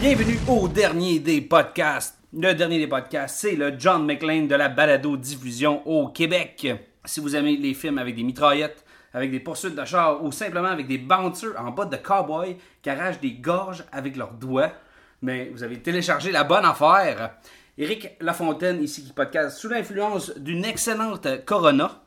[0.00, 2.18] Bienvenue au dernier des podcasts.
[2.32, 6.68] Le dernier des podcasts, c'est le John McClane de la balado-diffusion au Québec.
[7.04, 10.68] Si vous aimez les films avec des mitraillettes, avec des poursuites de chars ou simplement
[10.68, 14.70] avec des bouncers en bottes de cowboy qui arrachent des gorges avec leurs doigts,
[15.20, 17.32] mais vous avez téléchargé la bonne affaire.
[17.76, 22.05] Éric Lafontaine, ici qui podcast sous l'influence d'une excellente Corona.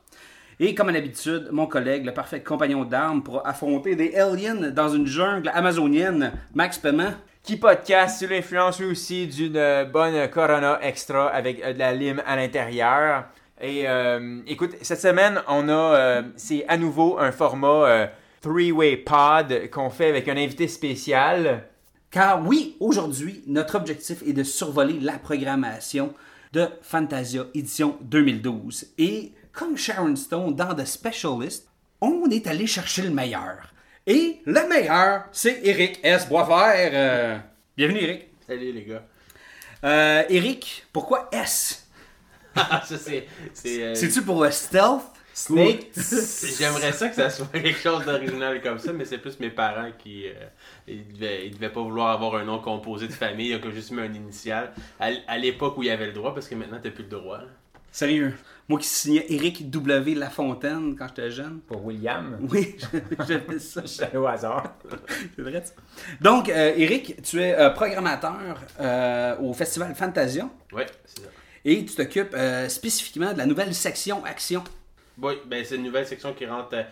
[0.62, 4.90] Et comme à l'habitude, mon collègue, le parfait compagnon d'armes pour affronter des aliens dans
[4.90, 7.14] une jungle amazonienne, Max Paiement.
[7.44, 12.22] qui podcast sous l'influence lui aussi d'une bonne Corona Extra avec euh, de la lime
[12.26, 13.24] à l'intérieur.
[13.62, 18.08] Et euh, écoute, cette semaine, on a, euh, c'est à nouveau un format euh,
[18.42, 21.64] three-way pod qu'on fait avec un invité spécial.
[22.10, 26.14] Car oui, aujourd'hui, notre objectif est de survoler la programmation
[26.54, 28.88] de Fantasia édition 2012.
[28.98, 31.68] Et comme Sharon Stone dans The Specialist,
[32.02, 33.74] on est allé chercher le meilleur.
[34.08, 36.28] Et le meilleur, c'est Eric S.
[36.28, 36.92] Boisvert.
[36.94, 37.38] Euh,
[37.78, 38.28] bienvenue, Eric.
[38.48, 39.04] Salut les gars.
[39.84, 41.88] Euh, Eric, pourquoi S?
[42.86, 43.28] C'est.
[43.66, 45.04] euh, C'est-tu pour le stealth?
[45.34, 45.92] Snake?
[46.58, 49.92] J'aimerais ça que ça soit quelque chose d'original comme ça, mais c'est plus mes parents
[49.98, 50.28] qui.
[50.28, 50.34] euh,
[50.88, 53.92] ils, devaient, ils devaient pas vouloir avoir un nom composé de famille, ils ont juste
[53.92, 54.74] mis un initial.
[55.00, 57.40] À l'époque où il y avait le droit, parce que maintenant t'as plus le droit.
[57.92, 58.34] Sérieux.
[58.68, 60.14] Moi qui signais Eric W.
[60.14, 61.60] Lafontaine quand j'étais jeune.
[61.62, 62.38] Pour William?
[62.52, 62.76] Oui,
[63.28, 63.82] j'avais ça.
[63.88, 64.76] C'est au hasard.
[65.36, 65.74] C'est vrai, ça.
[66.22, 71.30] Donc, euh, Eric, tu es euh, programmateur euh, au Festival Fantasia Ouais, c'est ça.
[71.66, 74.64] et tu t'occupes euh, spécifiquement de la nouvelle section Action.
[75.20, 76.84] Oui, ben c'est une nouvelle section qui rentre, euh,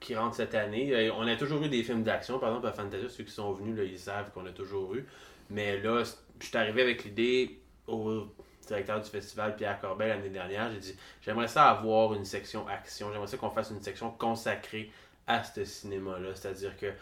[0.00, 0.92] qui rentre cette année.
[0.94, 3.50] Euh, On a toujours eu des films d'action, par exemple à Fantasia, ceux qui sont
[3.54, 5.06] venus, là, ils savent qu'on a toujours eu.
[5.48, 6.02] Mais là,
[6.38, 8.26] je suis arrivé avec l'idée au
[8.68, 10.70] directeur du festival, Pierre Corbel, l'année dernière.
[10.72, 13.10] J'ai dit, j'aimerais ça avoir une section action.
[13.12, 14.92] J'aimerais ça qu'on fasse une section consacrée
[15.26, 16.30] à ce cinéma-là.
[16.34, 16.92] C'est-à-dire que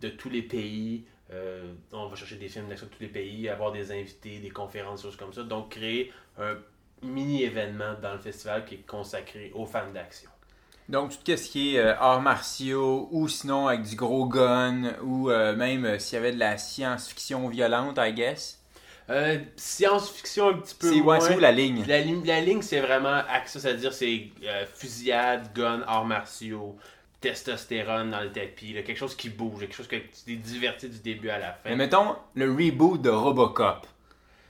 [0.00, 3.48] de tous les pays, euh, on va chercher des films d'action de tous les pays,
[3.48, 5.42] avoir des invités, des conférences, choses comme ça.
[5.42, 6.56] Donc, créer un
[7.02, 10.30] mini-événement dans le festival qui est consacré aux fans d'action.
[10.88, 15.30] Donc, tout ce qui est euh, arts martiaux ou sinon avec du gros gun ou
[15.30, 18.61] euh, même s'il y avait de la science-fiction violente, I guess.
[19.12, 21.84] Euh, Science-fiction un petit peu C'est ouais, c'est où la ligne?
[21.86, 26.74] La, ligne- la ligne, c'est vraiment action, c'est-à-dire c'est euh, fusillade, gun, arts martiaux,
[27.20, 30.88] testostérone dans le tapis, là, quelque chose qui bouge, quelque chose que tu t'es diverti
[30.88, 31.70] du début à la fin.
[31.70, 33.86] Mais mettons le reboot de Robocop.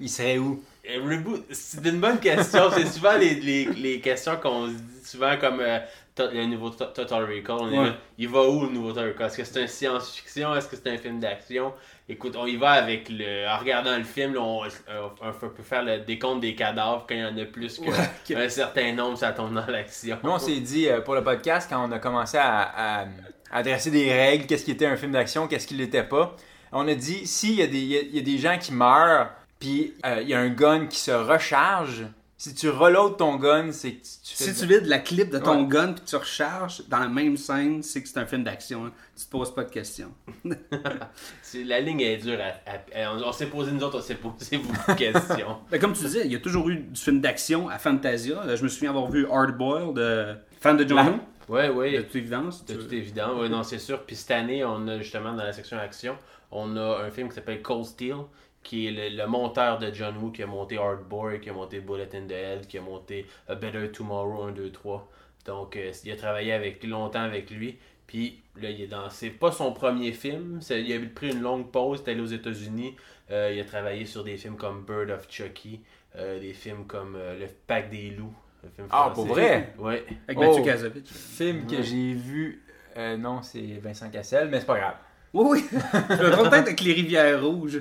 [0.00, 0.62] Il serait où?
[0.88, 2.70] Euh, reboot, c'est une bonne question.
[2.74, 5.78] c'est souvent les, les, les questions qu'on se dit souvent comme euh,
[6.18, 7.56] le nouveau To- Total Recall.
[7.60, 9.26] On est là, il va où le nouveau Total Recall?
[9.28, 10.54] Est-ce que c'est un science-fiction?
[10.54, 11.72] Est-ce que c'est un film d'action?
[12.08, 13.48] Écoute, on y va avec le.
[13.48, 17.14] En regardant le film, là, on, on- on peut faire le décompte des cadavres quand
[17.14, 20.18] il y en a plus qu'un Ouais, certain nombre, ça tombe dans l'action.
[20.22, 23.06] Nous, on s'est dit euh, pour le podcast, quand on a commencé à, à,
[23.50, 26.34] à dresser des règles, qu'est-ce qui était un film d'action, qu'est-ce qui l'était pas,
[26.72, 29.30] on a dit s'il y, y a- y a des gens qui meurent,
[29.60, 32.04] puis euh, il y a un gun qui se recharge,
[32.42, 34.52] si tu reloads ton gun, c'est que tu, tu fais.
[34.52, 35.68] Si tu vides la clip de ton Ouais.
[35.68, 38.86] gun puis tu recharges dans la même scène, c'est que c'est un film d'action.
[38.86, 38.92] hein.
[39.16, 40.10] Tu te poses pas de questions.
[41.64, 42.70] La ligne est dure à.
[42.98, 45.58] à- on on s'est posé, nous autres, on s'est posé beaucoup de questions.
[45.70, 48.42] Ben, comme tu disais, il y a toujours eu du film d'action à Fantasia.
[48.44, 51.92] Euh, Je me souviens avoir vu Hard Boiled, euh, fan de John La- Woo, Ouais,
[51.96, 52.64] de toute évidence.
[52.64, 54.02] De toute évidence, oui, non, c'est sûr.
[54.04, 56.16] Puis cette année, on a justement dans la section action,
[56.50, 58.16] on a un film qui s'appelle Cold Steel,
[58.62, 61.52] qui est le, le monteur de John Woo, qui a monté Hard Boy, qui a
[61.52, 65.08] monté Bullet in the Head, qui a monté A Better Tomorrow 1, 2, 3.
[65.46, 67.78] Donc, euh, il a travaillé avec, longtemps avec lui.
[68.06, 69.08] Puis là, il est dans.
[69.10, 70.60] C'est pas son premier film.
[70.60, 72.94] c'est- il a pris une longue pause, il est allé aux États-Unis.
[73.30, 75.80] Euh, il a travaillé sur des films comme Bird of Chucky,
[76.16, 78.34] euh, des films comme euh, Le Pack des loups.
[78.62, 79.14] le film Ah, français.
[79.14, 79.74] pour vrai?
[79.78, 80.04] Ouais.
[80.28, 80.64] Avec Mathieu Oh.
[80.64, 81.06] Kazovic.
[81.08, 82.62] Film que j'ai vu,
[82.96, 84.94] euh, non, c'est Vincent Cassel, mais c'est pas grave.
[85.34, 85.78] Oui, oui.
[86.10, 87.80] Je me trompe peut-être avec les rivières rouges.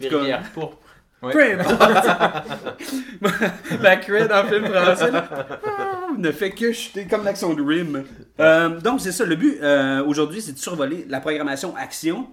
[0.00, 0.78] Les rivières pourpres.
[1.22, 1.32] Ouais.
[1.32, 1.80] Peu importe.
[3.22, 5.28] En film français là,
[5.64, 8.04] ah, ne fait que chuter comme l'action de Rim.
[8.40, 9.24] Euh, donc, c'est ça.
[9.24, 12.26] Le but euh, aujourd'hui, c'est de survoler la programmation action.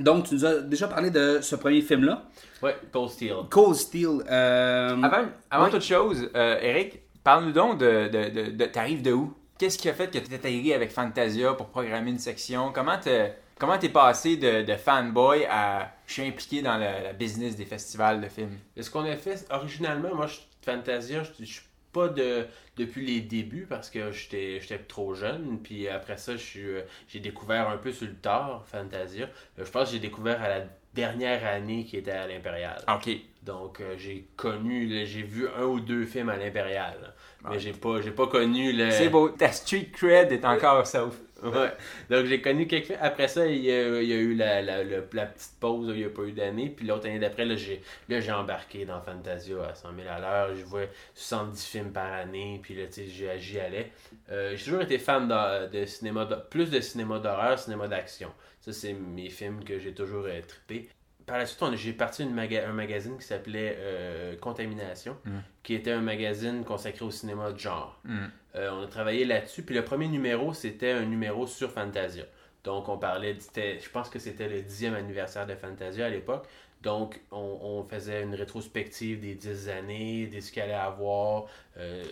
[0.00, 2.24] Donc, tu nous as déjà parlé de ce premier film-là,
[2.62, 3.34] Ouais, Cold Steel.
[3.50, 4.08] Cold Steel.
[4.30, 5.70] euh, Avant, avant Oui.
[5.70, 9.34] toute chose, euh, Eric, Parle-nous donc de, de, de, de- t'arrives de où?
[9.58, 12.70] Qu'est-ce qui a fait que tu atterri avec Fantasia pour programmer une section?
[12.72, 17.12] Comment t'es, comment t'es passé de, de fanboy à je suis impliqué dans le, la
[17.12, 18.58] business des festivals de films?
[18.80, 21.62] Ce qu'on a fait, originalement, moi, je, Fantasia, je, je suis
[21.92, 25.60] pas de depuis les débuts parce que j'étais trop jeune.
[25.62, 29.26] Puis après ça, euh, j'ai découvert un peu sur le tard, Fantasia.
[29.58, 32.82] Euh, Je pense que j'ai découvert à la dernière année qui était à l'Impérial.
[32.92, 33.08] OK.
[33.42, 37.14] Donc euh, j'ai connu, j'ai vu un ou deux films à l'Impérial.
[37.44, 37.58] Mais Ouais.
[37.60, 38.90] j'ai pas, j'ai pas connu le.
[38.90, 39.28] C'est beau.
[39.30, 41.14] Ta street cred est encore sauf.
[41.42, 41.72] Ouais.
[42.08, 42.92] Donc j'ai connu quelques.
[43.00, 46.22] Après ça, il y a, eu la, la, la petite pause, il n'y a pas
[46.22, 46.70] eu d'année.
[46.70, 50.18] Puis l'autre année d'après, là, j'ai, là, j'ai embarqué dans Fantasia à 100 000 à
[50.18, 50.54] l'heure.
[50.56, 52.58] Je vois 70 films par année.
[52.62, 53.92] Puis là, tu sais, j'y, allais.
[54.30, 58.32] Euh, j'ai toujours été fan de, de cinéma, de- plus de cinéma d'horreur, cinéma d'action.
[58.60, 60.88] Ça, c'est mes films que j'ai toujours euh, trippé.
[61.26, 65.38] Par la suite, j'ai parti une maga- un magazine qui s'appelait euh, Contamination, Mm.
[65.64, 67.98] qui était un magazine consacré au cinéma de genre.
[68.04, 68.16] Mm.
[68.54, 69.62] Euh, on a travaillé là-dessus.
[69.64, 72.24] Puis le premier numéro, c'était un numéro sur Fantasia.
[72.64, 76.46] Donc, on parlait, je pense que c'était le 10e anniversaire de Fantasia à l'époque.
[76.82, 81.46] Donc, on, on faisait une rétrospective des 10 années, de ce qu'il allait avoir
[81.78, 82.04] euh,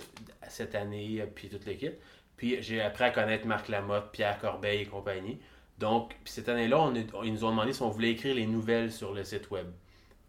[0.49, 1.95] cette année, puis toute l'équipe.
[2.37, 5.39] Puis j'ai appris à connaître Marc Lamotte, Pierre Corbeil et compagnie.
[5.85, 8.91] Donc, cette année-là, on, est- ils nous ont demandé si on voulait écrire les nouvelles
[8.91, 9.67] sur le site web.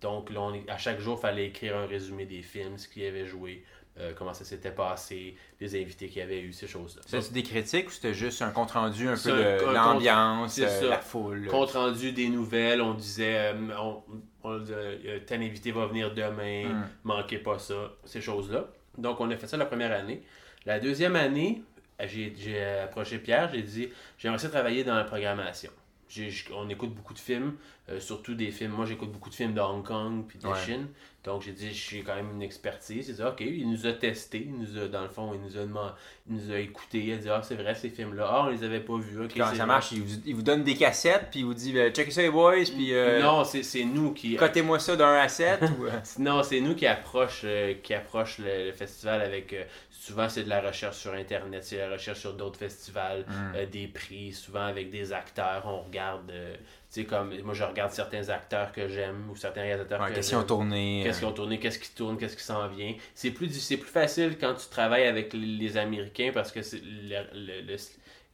[0.02, 2.90] Donc, là, on est- à chaque jour, il fallait écrire un résumé des films, ce
[2.90, 3.64] qui avait joué,
[3.98, 7.02] euh, comment ça s'était passé, les invités qu'il y avait eu, ces choses-là.
[7.06, 11.00] C'était des critiques ou c'était juste un compte rendu un peu de l'ambiance, euh, la
[11.00, 11.48] foule?
[11.48, 14.04] compte rendu des nouvelles, on disait euh, on,
[14.44, 16.88] on disait, euh, tel invité va venir demain, Mm.
[17.06, 18.66] manquez pas ça, ces choses-là.
[18.98, 20.22] Donc on a fait ça la première année.
[20.66, 21.62] La deuxième année,
[22.04, 25.72] j'ai j'ai approché Pierre, j'ai dit j'aimerais ça travailler dans la programmation.
[26.08, 27.56] J- on écoute beaucoup de films,
[27.90, 28.72] euh, surtout des films.
[28.74, 30.54] Moi, j'écoute beaucoup de films de Hong Kong puis de Ouais.
[30.64, 30.88] Chine.
[31.24, 33.10] Donc, j'ai dit, j'ai quand même une expertise.
[33.10, 34.46] Il dit, OK, il nous a testé.
[34.48, 35.94] Il nous a, dans le fond, il nous a, demandé-
[36.30, 37.00] il nous a écouté.
[37.00, 38.28] Il a dit, ah, c'est vrai, ces films-là.
[38.30, 39.28] Ah, on les avait pas vus.
[39.36, 41.92] Quand ça marche, il vous, il vous donne des cassettes, puis il vous dit ben,
[41.92, 44.36] checkez ça les boys, puis euh, Non, c'est nous qui.
[44.36, 45.60] cotez-moi ça d'un à 7.
[45.80, 49.56] ou, euh, Non, c'est nous qui approche, euh, qui approche le, le festival avec.
[50.06, 53.56] Euh, souvent, c'est de la recherche sur Internet, c'est la recherche sur d'autres festivals, Mm.
[53.56, 55.64] euh, des prix, souvent avec des acteurs.
[55.66, 56.30] On regarde.
[56.32, 57.34] euh, tu sais, comme.
[57.42, 60.44] Moi, je regarde certains acteurs que j'aime ou certains réalisateurs ouais, que qu'est-ce qu'ils ont
[60.44, 61.02] tourné?
[61.04, 62.94] Qu'est-ce euh, qu'ils ont tourné, qu'est-ce qui tourne, qu'est-ce qui s'en vient.
[63.14, 66.82] C'est plus, c'est plus facile quand tu travailles avec les, les Américains parce que c'est
[66.84, 67.76] le- le- le-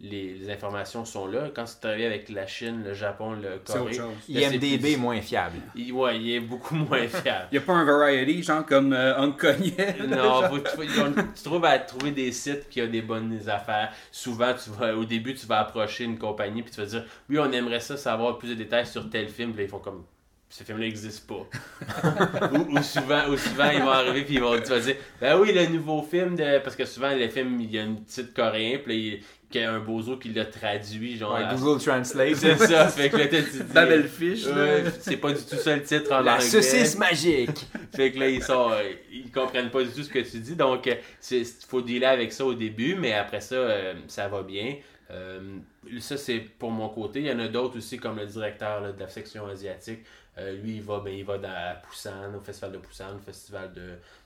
[0.01, 1.50] les, les informations sont là.
[1.53, 5.57] Quand tu travailles avec la Chine, le Japon, le Corée, IMDB plus- est moins fiable.
[5.75, 7.48] il, ouais, il est beaucoup moins fiable.
[7.51, 9.95] Il n'y a pas un variety, genre comme euh, Hong Kongais.
[10.07, 13.92] Non, faut, ont- tu trouves à trouver des sites qui ont des bonnes affaires.
[14.12, 17.38] Souvent, tu vas, au début, tu vas approcher une compagnie puis tu vas dire Oui,
[17.39, 19.51] on aimerait ça savoir plus de détails sur tel film.
[19.51, 20.03] Puis là, ils font comme
[20.50, 21.45] Ce film-là n'existe pas.
[22.53, 25.38] ou, ou souvent, ou souvent, ils vont arriver puis ils vont, tu vas dire Ben
[25.39, 26.59] oui, le nouveau film de.
[26.59, 28.80] Parce que souvent, les films, il y a un titre coréen.
[28.83, 31.18] Puis qu'il y a un bozo qui l'a traduit.
[31.18, 32.36] Genre, Ouais, à- Google Translate.
[32.36, 32.88] C'est ça.
[32.88, 34.45] Fait que là, tu te dis, La belle fiche.
[34.48, 36.45] Ouais, c'est pas du tout ça le titre en La anglais.
[36.45, 37.68] saucisse magique.
[37.95, 38.81] Fait que là, ils sont, euh,
[39.12, 40.56] ils comprennent pas du tout ce que tu dis.
[40.56, 40.89] Donc,
[41.19, 44.77] c'est faut dealer avec ça au début, mais après ça, euh, ça va bien.
[45.12, 45.57] Euh,
[46.00, 47.19] ça, c'est pour mon côté.
[47.19, 50.00] Il y en a d'autres aussi, comme le directeur là, de la section asiatique.
[50.38, 53.19] Euh, lui, il va, ben, il va dans, à Busan, au festival de Busan, au
[53.19, 53.81] festival de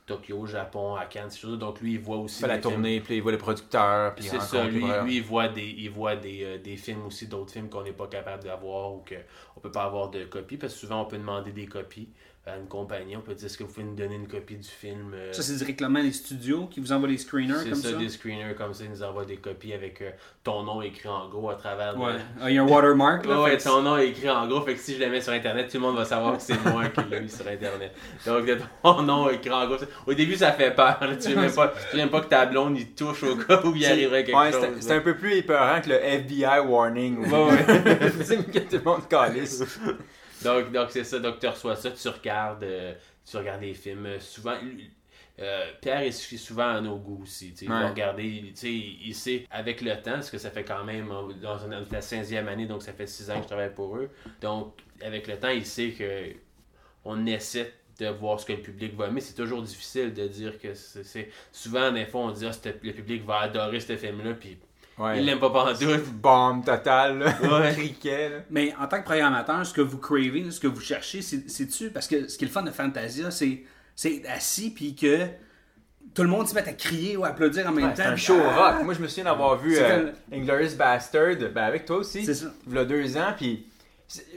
[0.06, 1.58] Tokyo, Japon, à Cannes, ces choses.
[1.58, 2.40] Donc, lui, il voit aussi.
[2.40, 5.18] Il fait la tournée, puis il voit les producteurs, puis il C'est ça, lui, lui,
[5.18, 8.08] il voit des, il voit des, euh, des films aussi, d'autres films qu'on n'est pas
[8.08, 11.52] capable d'avoir ou qu'on peut pas avoir de copie, parce que souvent on peut demander
[11.52, 12.10] des copies
[12.48, 14.68] à une compagnie, on peut dire est-ce que vous pouvez nous donner une copie du
[14.68, 17.90] film euh, Ça, c'est directement les studios qui vous envoient les screeners c'est comme ça,
[17.90, 17.98] ça?
[17.98, 20.12] des screeners comme ça, ils nous envoient des copies avec euh,
[20.44, 22.00] ton nom écrit en gros à travers.
[22.00, 22.14] Ouais.
[22.14, 23.26] le- Ah, Il y a un watermark.
[23.26, 25.34] Là, Ouais, ton nom est écrit en gros, fait que si je le mets sur
[25.34, 27.92] internet, tout le monde va savoir que c'est moi qui l'ai mis sur internet.
[28.28, 29.80] Donc de ton nom écrit en gros.
[29.80, 31.16] c'est- Au début ça fait peur, là.
[31.16, 33.60] tu veux même pas, tu veux même pas que ta blonde il touche au cas
[33.64, 34.62] où il C'est- arriverait quelque ouais, chose.
[34.76, 37.18] c'est- C'est un peu plus épeurant que le FBI warning.
[37.28, 38.12] Ouais, ouais.
[38.24, 39.64] c'est que tout le monde calisse.
[40.46, 42.94] Donc, donc c'est ça, donc tu reçois ça, tu regardes, euh,
[43.30, 44.06] tu regardes des films.
[44.06, 44.56] Euh, souvent,
[45.40, 47.54] euh, Pierre est sou- souvent à nos goûts aussi.
[47.62, 47.80] Il Ouais.
[47.82, 51.10] va regarder, il- il il sait avec le temps, parce que ça fait quand même,
[51.42, 54.10] dans la 15e année, donc ça fait 6 ans que je travaille pour eux.
[54.42, 56.32] Donc, avec le temps, il sait que
[57.04, 59.22] on essaie de voir ce que le public va aimer.
[59.22, 61.30] C'est toujours difficile de dire que c'est.
[61.52, 62.52] Souvent, des fois, on dit ah,
[62.84, 64.58] le public va adorer ce film-là, puis
[64.98, 65.20] Ouais.
[65.20, 66.06] il l'aime pas pantoute.
[66.14, 67.34] Bombe totale, là.
[67.42, 67.74] Ouais.
[67.78, 68.36] Criquet, là.
[68.50, 71.90] Mais en tant que programmateur, ce que vous cravez, ce que vous cherchez, c'est- c'est-tu?
[71.90, 75.26] Parce que ce qui est le fun de Fantasia, c'est c'est être assis puis que
[76.14, 78.04] tout le monde se met à crier ou à applaudir en même Ouais, temps.
[78.04, 78.72] c'est un show ah!
[78.74, 78.84] rock.
[78.86, 82.24] Moi, je me souviens d'avoir vu euh, comme- Inglourious Bastard, ben avec toi aussi.
[82.26, 82.48] C'est ça.
[82.68, 83.68] Il y a deux ans, puis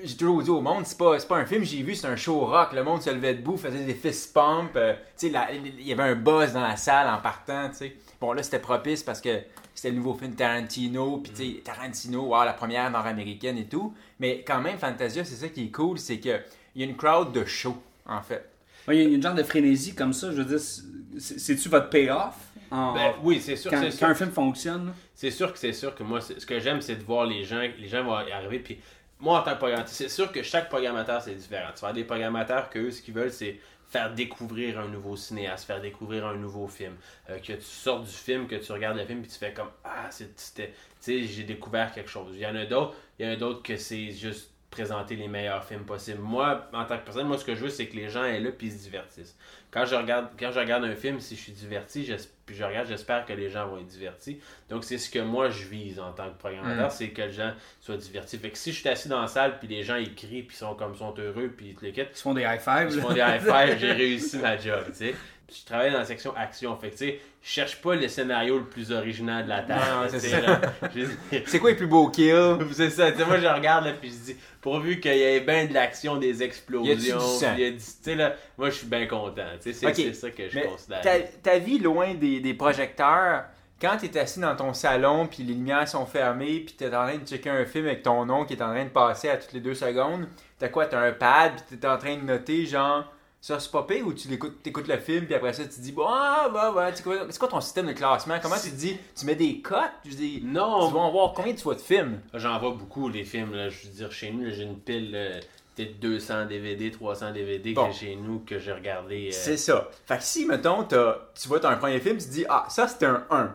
[0.02, 2.16] j'ai toujours dit au monde, c'est pas, c'est pas un film, j'ai vu, c'est un
[2.16, 2.72] show rock.
[2.72, 4.70] Le monde se levait debout, faisait des fist pumps.
[4.76, 7.76] euh, tu sais, la- il y avait un buzz dans la salle en partant, tu
[7.76, 7.96] sais.
[8.20, 9.38] Bon, là, c'était propice parce que
[9.78, 13.94] c'était le nouveau film Tarantino, puis tu sais, Tarantino, wow, la première nord-américaine et tout.
[14.18, 16.42] Mais quand même, Fantasia, c'est ça qui est cool, c'est qu'il
[16.74, 18.44] y a une crowd de show, en fait.
[18.88, 21.68] Ouais, Il y a une genre de frénésie comme ça, je veux dire, c'est- c'est-tu
[21.68, 22.34] votre payoff?
[22.72, 23.70] en- Ben, oui, c'est sûr.
[23.70, 24.06] quand, c'est quand sûr.
[24.08, 24.92] un film fonctionne?
[25.14, 27.60] C'est sûr que c'est sûr que moi, ce que j'aime, c'est de voir les gens,
[27.78, 28.58] les gens vont y arriver.
[28.58, 28.78] Puis
[29.20, 31.68] moi, en tant que programmateur, c'est sûr que chaque programmateur, c'est différent.
[31.74, 33.58] Tu vas avoir des programmateurs que eux, ce qu'ils veulent, c'est
[33.88, 36.94] faire découvrir un nouveau cinéaste, faire découvrir un nouveau film.
[37.30, 39.70] Euh, que tu sortes du film, que tu regardes le film, puis tu fais comme
[39.84, 40.68] Ah, c'était.
[40.68, 42.32] Tu sais, j'ai découvert quelque chose.
[42.34, 45.28] Il y en a d'autres, il y en a d'autres que c'est juste présenter les
[45.28, 46.20] meilleurs films possibles.
[46.20, 48.40] Moi, en tant que personne, moi, ce que je veux, c'est que les gens aient
[48.40, 49.36] là puis se divertissent.
[49.70, 52.10] Quand je regarde, quand je regarde un film, si je suis diverti,
[52.46, 54.40] puis je regarde, j'espère que les gens vont être divertis.
[54.70, 56.90] Donc, c'est ce que moi, je vise en tant que programmateur, Mm.
[56.90, 58.38] c'est que les gens soient divertis.
[58.38, 60.56] Fait que si je suis assis dans la salle, puis les gens, ils crient, puis
[60.56, 62.88] sont comme sont heureux, puis ils te le quittent, Ils font des high fives.
[62.94, 65.14] ils font des high fives, j'ai réussi ma job, tu sais.
[65.50, 68.58] Je travaille dans la section action, fait que tu sais, je cherche pas le scénario
[68.58, 70.06] le plus original de la là,
[71.46, 72.56] c'est quoi les plus beaux kills?
[72.72, 75.40] c'est ça, tu sais, moi je regarde là, puis je dis, pourvu qu'il y ait
[75.40, 77.46] bien de l'action, des explosions, Y du sang?
[77.52, 80.48] a du- tu sais là, moi je suis bien content, tu sais, c'est ça que
[80.48, 81.00] je Mais considère.
[81.00, 83.44] ta, ta vie loin des, des projecteurs,
[83.80, 86.88] quand tu es assis dans ton salon, puis les lumières sont fermées, puis tu es
[86.88, 89.30] en train de checker un film avec ton nom qui est en train de passer
[89.30, 90.26] à toutes les deux secondes,
[90.58, 93.10] t'as quoi T'as un pad, puis tu es en train de noter genre.
[93.40, 95.92] Ça, c'est pas pire ou tu l'écoutes, écoutes le film, puis après ça, tu dis,
[95.92, 98.36] bon, ah, bah, bah, c'est quoi, c'est quoi ton système de classement?
[98.42, 99.78] Comment tu dis, tu mets des cotes?
[100.04, 102.20] Je dis, Non, tu vas en voir combien tu vois de films?
[102.34, 103.54] J'en vois beaucoup, les films.
[103.54, 103.68] Là.
[103.68, 105.40] Je veux dire, chez nous, j'ai une pile,
[105.76, 107.86] peut-être 200 DVD, 300 DVD Bon.
[107.86, 109.28] que j'ai chez nous, que j'ai regardé.
[109.28, 109.88] euh, C'est ça.
[110.06, 113.06] Fait que si, mettons, tu vois ton premier film, tu te dis, ah, ça c'est
[113.06, 113.54] un 1.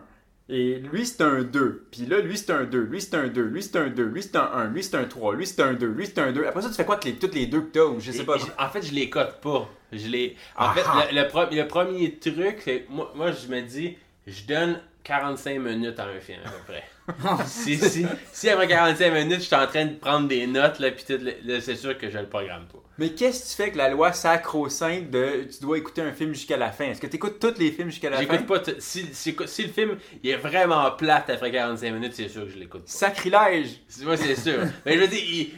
[0.50, 1.86] Et lui c'est un 2.
[1.90, 2.78] Puis là, lui c'est un 2.
[2.80, 3.42] Lui c'est un 2.
[3.44, 4.04] Lui c'est un 2.
[4.04, 4.64] Lui c'est un 1.
[4.68, 5.34] Lui c'est un 3.
[5.36, 5.86] Lui c'est un 2.
[5.86, 6.46] Lui c'est un 2.
[6.46, 8.20] Après ça, tu fais quoi avec les, toutes les deux que t'as ou je sais
[8.20, 8.36] Et- pas?
[8.58, 9.68] En fait, je les cote pas.
[9.90, 10.36] Je les...
[10.56, 11.06] En Ah fait, ah.
[11.10, 13.96] le, le pro- le premier truc, moi, moi, je me dis,
[14.26, 16.84] je donne 45 minutes à un film, à peu près.
[17.46, 20.90] si, si, si après 45 minutes, je suis en train de prendre des notes, là,
[20.90, 21.04] puis
[21.60, 22.78] c'est sûr que je le programme pas.
[22.96, 26.32] Mais qu'est-ce que tu fais avec la loi sacro-sainte de tu dois écouter un film
[26.32, 26.86] jusqu'à la fin?
[26.86, 28.22] Est-ce que tu écoutes tous les films jusqu'à la fin?
[28.22, 28.62] J'écoute pas.
[28.78, 32.50] Si, si, si le film il est vraiment plate après 45 minutes, c'est sûr que
[32.50, 32.90] je l'écoute pas.
[32.90, 33.80] Sacrilège!
[33.88, 34.60] C'est- Moi, c'est sûr.
[34.86, 35.52] Mais je veux dire, il-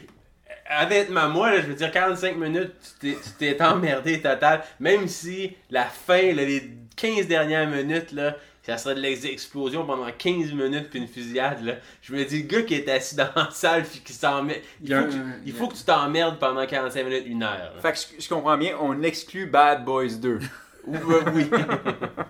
[0.83, 4.65] honnêtement, moi, là, je veux dire, 45 minutes, tu t'es- tu t'es emmerdé total.
[4.81, 10.11] Même si la fin, là, les 15 dernières minutes, là, ça serait de l'explosion pendant
[10.11, 11.75] 15 minutes puis une fusillade, là.
[12.03, 14.95] Je me dis, le gars qui est assis dans la salle puis qui s'emmerde, il,
[14.95, 17.73] faut que- il faut que tu t'emmerdes pendant 45 minutes, une heure.
[17.75, 17.81] là.
[17.81, 20.39] Fait que je, comprends bien, on exclut Bad Boys 2.
[20.87, 21.47] Ou- euh, oui.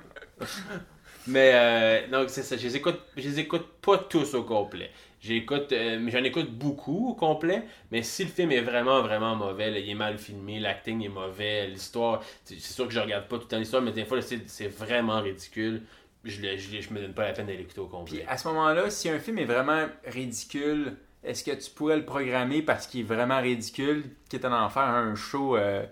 [1.26, 4.90] mais euh, donc c'est ça, je les écoute, je les écoute pas tous au complet.
[5.20, 9.70] J'écoute, euh, j'en écoute beaucoup au complet, mais si le film est vraiment vraiment mauvais,
[9.70, 13.36] là, il est mal filmé, l'acting est mauvais, l'histoire, c'est sûr que je regarde pas
[13.36, 15.82] tout le temps l'histoire, mais des fois c'est vraiment ridicule.
[16.26, 18.24] Je, le- je, je me donne pas la peine de l'écouter au Puis complet.
[18.26, 22.62] à ce moment-là, si un film est vraiment ridicule, est-ce que tu pourrais le programmer
[22.62, 25.84] parce qu'il est vraiment ridicule, quitte à en faire un show euh,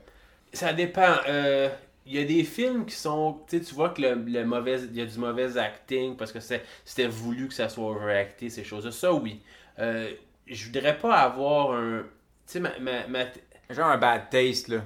[0.53, 1.17] Ça dépend.
[1.29, 1.69] euh,
[2.07, 3.41] Il y a des films qui sont.
[3.49, 6.33] Tu sais, tu vois que le, le mauvais, il y a du mauvais acting parce
[6.33, 8.93] que c'est- c'était voulu que ça soit overacté, ces choses-là.
[8.93, 9.41] Ça, oui.
[9.79, 10.11] Euh,
[10.47, 12.03] je voudrais pas avoir un.
[12.47, 13.25] Tu sais, ma, ma, ma-
[13.71, 14.83] genre un bad taste là?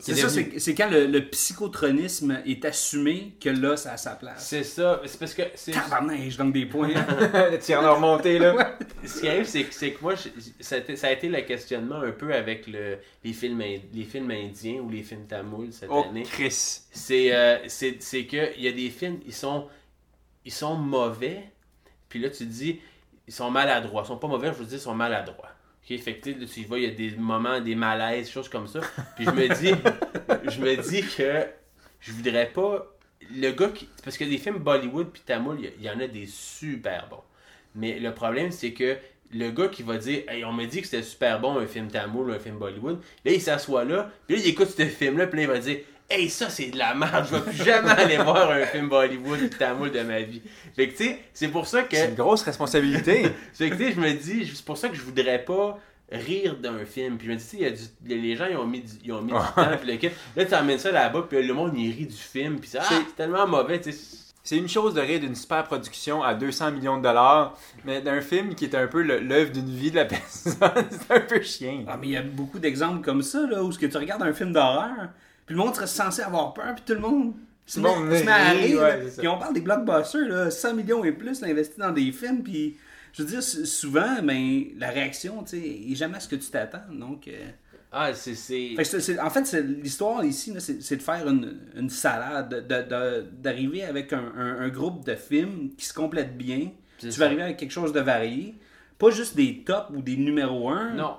[0.00, 3.92] C'est Qui est ça, c'est c'est quand le, le psychotronisme est assumé que là, ça
[3.92, 4.46] a sa place.
[4.48, 5.00] C'est ça.
[5.06, 5.42] C'est parce que.
[5.54, 6.88] c'est- Tabarnak, je donne des points.
[6.88, 8.76] le tir remonté là.
[9.04, 10.28] Ce qui arrive, c'est que, c'est que moi, je-
[10.60, 14.04] ça, a été, ça a été le questionnement un peu avec le, les, films, les
[14.04, 16.22] films indiens ou les films tamouls cette Oh année.
[16.24, 16.50] Chris.
[16.92, 19.66] c'est euh, c'est c'est que il y a des films ils sont
[20.44, 21.42] ils sont mauvais
[22.08, 22.80] puis là tu dis
[23.26, 25.50] ils sont maladroits ils sont pas mauvais je veux dire ils sont maladroits
[25.88, 28.80] ok fait que tu vas il y a des moments des malaises choses comme ça.
[29.16, 29.72] Puis je me dis
[30.50, 31.46] je me dis que
[32.00, 32.86] je voudrais pas
[33.34, 36.26] le gars qui parce que des films Bollywood puis Tamoul il y en a des
[36.26, 37.22] super bons.
[37.74, 38.96] Mais le problème c'est que
[39.32, 41.88] le gars qui va dire hey, on m'a dit que c'était super bon un film
[41.88, 45.18] Tamoul ou un film Bollywood là il s'assoit là puis là il écoute ce film
[45.18, 45.78] là puis là il va dire
[46.10, 49.42] Hey, ça c'est de la merde, je vais plus jamais aller voir un film Bollywood
[49.42, 50.40] ou Tamoul de ma vie.
[50.74, 51.94] Fait que tu sais, c'est pour ça que.
[51.96, 53.24] C'est une grosse responsabilité.
[53.52, 55.78] Fait que tu sais, je me dis, c'est pour ça que je voudrais pas
[56.10, 57.18] rire d'un film.
[57.18, 59.20] Puis je me dis, tu sais, du- les gens ils ont mis du, ils ont
[59.20, 60.08] mis du temps, puis le kit.
[60.34, 62.86] Là, tu emmènes ça là-bas, puis le monde il rit du film, puis ça, ah,
[62.88, 63.98] C'est- tellement mauvais, tu sais.
[64.42, 68.22] C'est une chose de rire d'une super production à 200 millions de dollars, mais d'un
[68.22, 70.54] film qui est un peu l'œuvre d'une vie de la personne,
[70.90, 71.84] c'est un peu chien.
[71.86, 74.22] Ah, mais il y a beaucoup d'exemples comme ça, là, où ce que tu regardes
[74.22, 75.10] un film d'horreur,
[75.48, 77.32] puis le monde serait censé avoir peur, puis tout le monde
[77.66, 77.88] se met,
[78.24, 78.80] met à rire.
[78.80, 79.02] ouais.
[79.18, 82.76] Puis on parle des blockbusters, là, 100 millions et plus investis dans des films, puis
[83.12, 86.48] je veux dire, souvent, mais la réaction, tu sais, est jamais à ce que tu
[86.50, 86.92] t'attends.
[86.92, 87.32] Donc, euh,
[87.90, 88.34] Ah, c'est.
[88.34, 89.50] c'est- fait que c'est- c'est- en fait,
[89.82, 94.60] l'histoire ici, c'est de faire une, une salade, de- de- de- d'arriver avec un, un-
[94.60, 96.70] un groupe de films qui se complètent bien.
[96.98, 97.18] Tu ça.
[97.20, 98.54] vas arriver avec quelque chose de varié.
[98.98, 101.16] Pas juste des tops ou des numéros 1, Non.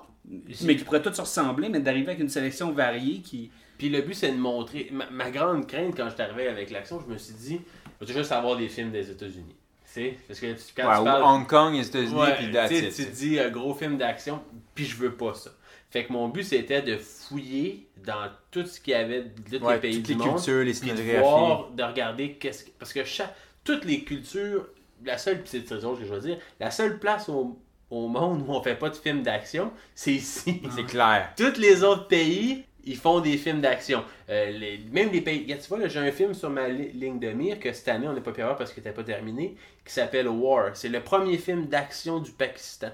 [0.64, 3.50] mais qui pourraient tous se ressembler, mais d'arriver avec une sélection variée qui.
[3.80, 4.90] Puis le but, c'est de montrer.
[4.92, 7.62] Ma, ma grande crainte quand je suis arrivé avec l'action, je me suis dit,
[8.02, 9.56] je veux juste avoir des films des États-Unis.
[9.86, 10.20] Sais?
[10.28, 11.24] Parce que tu- quand Ouais, tu ou parles.
[11.24, 14.40] Hong Kong, les États-Unis, Ouais, puis it, tu dis euh, gros film d'action,
[14.76, 15.50] puis je veux pas ça.
[15.90, 19.66] Fait que mon but, c'était de fouiller dans tout ce qu'il y avait de tous
[19.66, 20.36] Ouais, les pays toutes du les monde.
[20.36, 21.20] cultures, les puis de cinématographies.
[21.22, 22.70] voir, de regarder qu'est-ce que...
[22.78, 23.34] Parce que chaque...
[23.64, 24.68] toutes les cultures,
[25.04, 27.58] la seule petite raison que je veux dire, la seule place au,
[27.90, 30.62] au monde où on fait pas de films d'action, c'est ici.
[30.76, 31.34] C'est clair.
[31.36, 34.04] Tous les autres pays, ils font des films d'action.
[34.30, 35.46] Euh, les- même les pays.
[35.46, 38.14] Tu vois, j'ai un film sur ma li- ligne de mire que cette année, on
[38.14, 39.56] n'est pas pu avoir parce qu'il n'était pas terminé,
[39.86, 40.72] qui s'appelle War.
[40.76, 42.90] C'est le premier film d'action du Pakistan.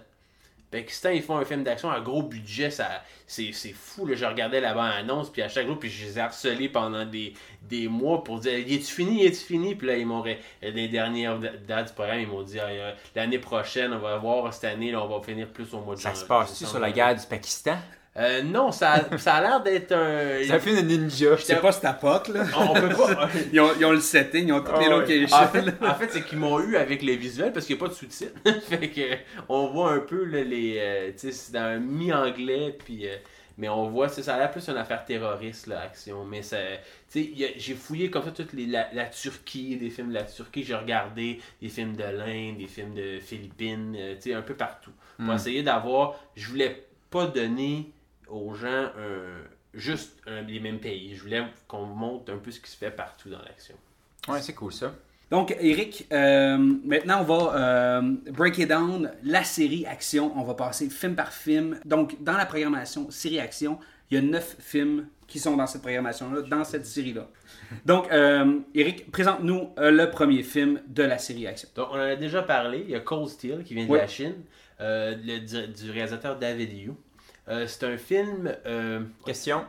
[0.71, 4.05] Pakistan, ils font un film d'action à gros budget, ça, c'est, fou.
[4.07, 4.15] Là.
[4.15, 7.33] Je regardais la bande-annonce, puis à chaque jour, puis je les ai harcelés pendant des,
[7.61, 9.25] des mois pour dire «Es-tu fini?
[9.25, 10.23] Es-tu fini?» Puis là, ils m'ont...
[10.61, 14.65] Les dernières dates du programme, ils m'ont dit Ah, L'année prochaine, on va voir cette
[14.65, 16.21] année, là, on va finir plus au mois de Ça janvier.
[16.23, 17.77] se passe-tu sur la guerre du Pakistan?
[18.17, 20.41] Euh, non, ça, ça a l'air d'être un.
[20.41, 21.35] C'est un film de ninja.
[21.37, 22.45] C'est pas cette époque, là.
[22.57, 23.29] On peut pas.
[23.51, 25.35] Ils ont, ils ont le setting, ils ont toutes les Ah locations.
[25.37, 27.85] En fait, en fait, c'est qu'ils m'ont eu avec les visuels parce qu'il n'y a
[27.85, 28.39] pas de sous-titres.
[28.69, 29.01] fait que
[29.49, 30.77] on voit un peu là, les.
[30.79, 33.05] euh, tu sais, c'est dans un mi-anglais, puis.
[33.07, 33.15] euh,
[33.57, 36.23] mais on voit, c'est- ça a l'air plus une affaire terroriste, là, action.
[36.25, 36.57] Mais ça,
[37.09, 40.63] sais, j'ai fouillé comme ça toute les, la, la Turquie, des films de la Turquie.
[40.63, 44.55] J'ai regardé des films de l'Inde, des films de Philippines, euh, tu sais, un peu
[44.55, 44.91] partout.
[45.17, 46.15] Pour essayer d'avoir.
[46.35, 47.91] Je voulais pas donner
[48.29, 51.15] aux gens un- juste un- les mêmes pays.
[51.15, 53.75] Je voulais qu'on montre un peu ce qui se fait partout dans l'action.
[54.27, 54.93] Ouais, c'est cool ça.
[55.31, 58.01] Donc, Eric, euh, maintenant, on va euh,
[58.31, 60.31] break it down la série action.
[60.37, 61.79] On va passer film par film.
[61.83, 63.79] Donc, dans la programmation série action,
[64.11, 67.27] il y a neuf films qui sont dans cette programmation-là, dans cette série-là.
[67.85, 71.67] Donc, euh, Eric, présente-nous euh, le premier film de la série action.
[71.75, 72.83] Donc, on en a déjà parlé.
[72.85, 73.97] Il y a Cold Steel qui vient de Ouais.
[73.99, 74.35] la Chine,
[74.79, 76.91] euh, le, du, du réalisateur David Yu.
[77.47, 78.53] Euh, c'est un film.
[78.65, 79.63] euh, Question.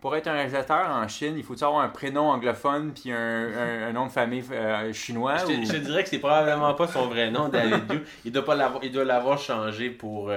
[0.00, 3.88] Pour être un réalisateur en Chine, il faut avoir un prénom anglophone puis un, un-
[3.88, 5.64] un nom de famille euh, chinois je, te, ou...
[5.66, 8.00] je te dirais que c'est probablement pas son vrai nom, David Yu.
[8.24, 10.30] Il doit pas l'avoir, il doit l'avoir changé pour.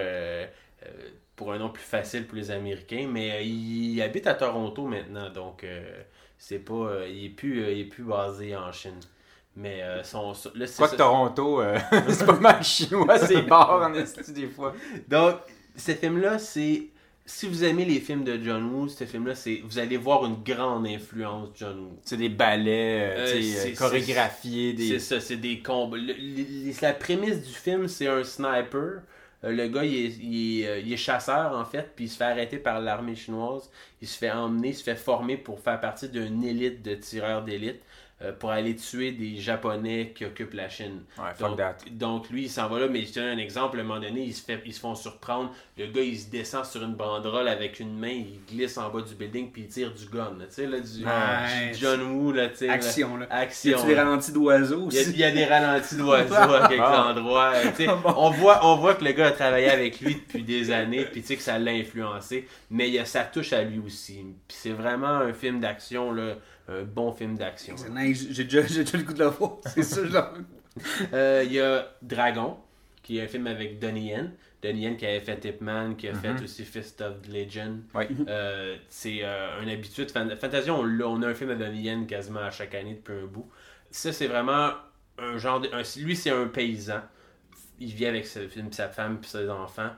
[1.36, 5.30] pour un nom plus facile pour les Américains, mais euh, il habite à Toronto maintenant,
[5.32, 5.82] donc euh,
[6.38, 9.00] c'est pas, euh, il est plus, euh, il est plus basé en Chine.
[9.56, 11.78] Mais euh, son, son- là, c'est Quoi que Toronto, euh,
[12.10, 14.74] c'est pas mal chinois, c'est bars en esti des fois.
[15.08, 15.36] Donc,
[15.76, 16.88] ce film-là, c'est.
[17.26, 19.62] Si vous aimez les films de John Woo, ce film-là, c'est.
[19.66, 22.00] Vous allez voir une grande influence de John Woo.
[22.04, 25.00] C'est des ballets euh, Euh, c'est- euh, chorégraphiés, C'est des...
[25.00, 25.98] ça, c'est des combats.
[25.98, 29.04] Le- le- le- la prémisse du film, c'est un sniper.
[29.46, 32.10] Euh, le gars, il est, il est, euh, il est chasseur, en fait, puis il
[32.10, 33.70] se fait arrêter par l'armée chinoise.
[34.02, 37.44] Il se fait emmener, il se fait former pour faire partie d'une élite de tireurs
[37.44, 37.82] d'élite
[38.32, 41.02] pour aller tuer des Japonais qui occupent la Chine.
[41.18, 41.76] Ouais, fuck Donc, that.
[41.92, 43.78] donc lui, il s'en va là, mais je te donne un exemple.
[43.78, 45.52] À un moment donné, ils se, fait, ils se font surprendre.
[45.78, 49.02] Le gars, il se descend sur une banderole avec une main, il glisse en bas
[49.02, 50.34] du building, puis il tire du gun.
[50.40, 51.80] Tu sais, là, du, Nice.
[51.80, 52.68] John Woo, là, tu sais.
[52.68, 52.74] là.
[52.74, 53.26] Action, là.
[53.26, 53.78] Y Action.
[53.78, 55.12] a-tu des ralentis d'oiseaux Il y, a, aussi?
[55.12, 57.08] il y a des ralentis d'oiseaux à quelques Ah.
[57.10, 57.52] endroits.
[57.56, 60.44] euh, tu sais, on, voit, on voit que le gars a travaillé avec lui depuis
[60.44, 62.48] des années, puis tu sais que ça l'a influencé.
[62.70, 64.24] Mais il y a, ça touche à lui aussi.
[64.48, 66.36] Puis c'est vraiment un film d'action, là,
[66.68, 67.76] un bon film d'action.
[67.78, 69.58] C'est nice, J'ai déjà, j'ai déjà le coup de la voir.
[69.66, 70.18] C'est ça, je
[71.14, 72.58] Euh, Il y a Dragon,
[73.02, 74.32] qui est un film avec Donnie Yen.
[74.62, 77.82] Donnie Yen qui avait fait Hitman, qui a fait aussi Fist of the Legend.
[77.94, 78.08] Ouais.
[78.30, 80.10] Euh, c'est euh, une habitude.
[80.10, 83.26] Fan- Fantasia, on, a un film de Donnie Yen quasiment à chaque année depuis un
[83.26, 83.50] bout.
[83.92, 84.70] Ça, c'est vraiment
[85.20, 85.68] un genre de.
[85.74, 87.02] un- lui, c'est un paysan.
[87.80, 88.40] Il vit avec sa,
[88.72, 89.90] sa femme et ses enfants.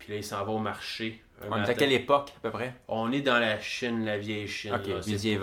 [0.00, 1.22] Puis là, il s'en va au marché.
[1.48, 2.74] On est à quelle époque, à peu près?
[2.88, 4.74] On est dans la Chine, la vieille Chine.
[4.74, 5.00] Ok, là.
[5.00, 5.36] C'est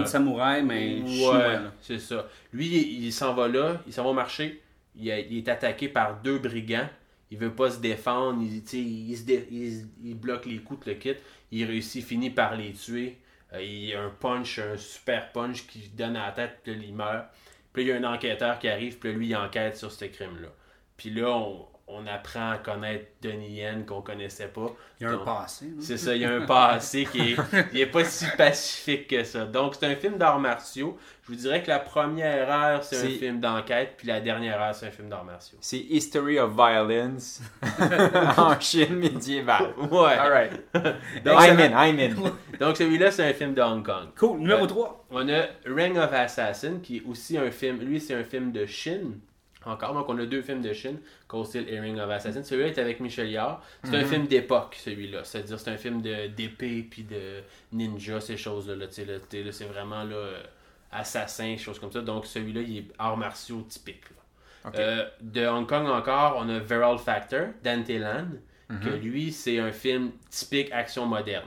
[0.00, 1.72] euh, Samurai, mais chinois, Ouais, là.
[1.82, 2.26] c'est ça.
[2.52, 4.60] Lui, il, il s'en va là, il s'en va au marché,
[4.96, 6.88] il, a- il est attaqué par deux brigands.
[7.30, 10.84] Il veut pas se défendre, il, il, se dé- il se- il bloque les coups,
[10.84, 11.14] tout le kit.
[11.52, 13.18] Il réussit, finit par les tuer.
[13.52, 16.74] Euh, il y a un punch, un super punch qui donne à la tête, puis
[16.74, 17.26] là, il meurt.
[17.72, 19.92] Puis là, il y a un enquêteur qui arrive, puis là, lui, il enquête sur
[19.92, 20.48] ce crime-là.
[20.96, 24.72] Puis là, on, on apprend à connaître Donnie Yen qu'on connaissait pas.
[25.00, 25.66] Il y a un passé.
[25.78, 27.36] c'est ça, il y a un passé qui est,
[27.72, 29.44] il est pas si pacifique que ça.
[29.44, 30.98] Donc, c'est un film d'arts martiaux.
[31.22, 34.74] Je vous dirais que la première heure, c'est un film d'enquête, puis la dernière heure,
[34.74, 35.58] c'est un film d'arts martiaux.
[35.60, 37.40] C'est History of Violence
[38.36, 39.74] en Chine médiévale.
[39.90, 40.14] Ouais.
[40.18, 40.52] Alright.
[40.74, 42.32] Donc, I'm in, I'm in.
[42.58, 44.08] donc celui-là, c'est un film de Hong Kong.
[44.18, 44.38] Cool.
[44.38, 45.06] Numéro Euh, 3.
[45.10, 47.78] On a Ring of Assassin, qui est aussi un film.
[47.80, 49.18] Lui, c'est un film de Chine.
[49.66, 49.92] Encore.
[49.94, 50.98] Donc, on a deux films de Chine,
[51.28, 52.42] Cold Steel et Ring of Assassin.
[52.42, 53.58] Celui-là est avec Michel Yard.
[53.84, 54.06] C'est un Mhm.
[54.08, 55.24] film d'époque, celui-là.
[55.24, 58.74] C'est-à-dire, c'est un film de- d'épée puis de ninja, ces choses-là.
[58.76, 58.86] là.
[58.86, 59.12] Là,
[59.44, 60.42] là, C'est vraiment là, euh,
[60.92, 62.00] assassin, choses comme ça.
[62.00, 64.02] Donc, celui-là, il est arts martiaux typique.
[64.74, 68.28] Euh, de Hong Kong encore, on a Viral Factor, Dante Land,
[68.68, 68.96] que Mhm.
[69.00, 71.44] lui, c'est un film typique action moderne.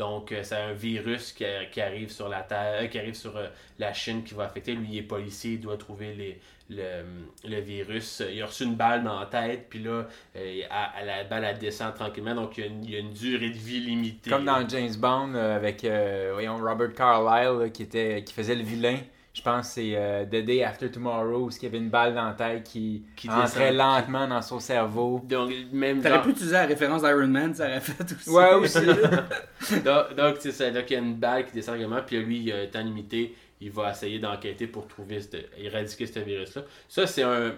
[0.00, 3.36] Donc, euh, c'est un virus qui, qui arrive sur la Terre, euh, qui arrive sur
[3.36, 4.72] euh, la Chine qui va affecter.
[4.72, 6.38] Lui, il est policier, il doit trouver
[6.70, 8.22] le, virus.
[8.32, 10.62] Il a reçu une balle dans la tête, puis là, euh,
[11.04, 12.34] la balle, descend tranquillement.
[12.34, 14.30] Donc, il y a une, durée de vie limitée.
[14.30, 16.32] Comme dans James Bond euh, avec euh,
[16.62, 19.00] Robert Carlyle qui faisait le vilain.
[19.32, 22.14] Je pense que c'est euh, The Day After Tomorrow où il y avait une balle
[22.14, 25.20] dans la tête qui, Qui entrait lentement dans son cerveau.
[25.24, 28.28] Donc, même T'aurais genre- pu utiliser la référence d'Iron Man, ça aurait fait aussi.
[28.30, 28.84] Ouais, aussi.
[29.84, 30.70] donc, donc c'est ça.
[30.70, 32.82] Donc, il y a une balle qui descend également, puis lui, il a un temps
[32.82, 33.34] limité.
[33.60, 36.62] Il va essayer d'enquêter pour trouver, cette- éradiquer ce virus-là.
[36.88, 37.52] Ça, c'est un.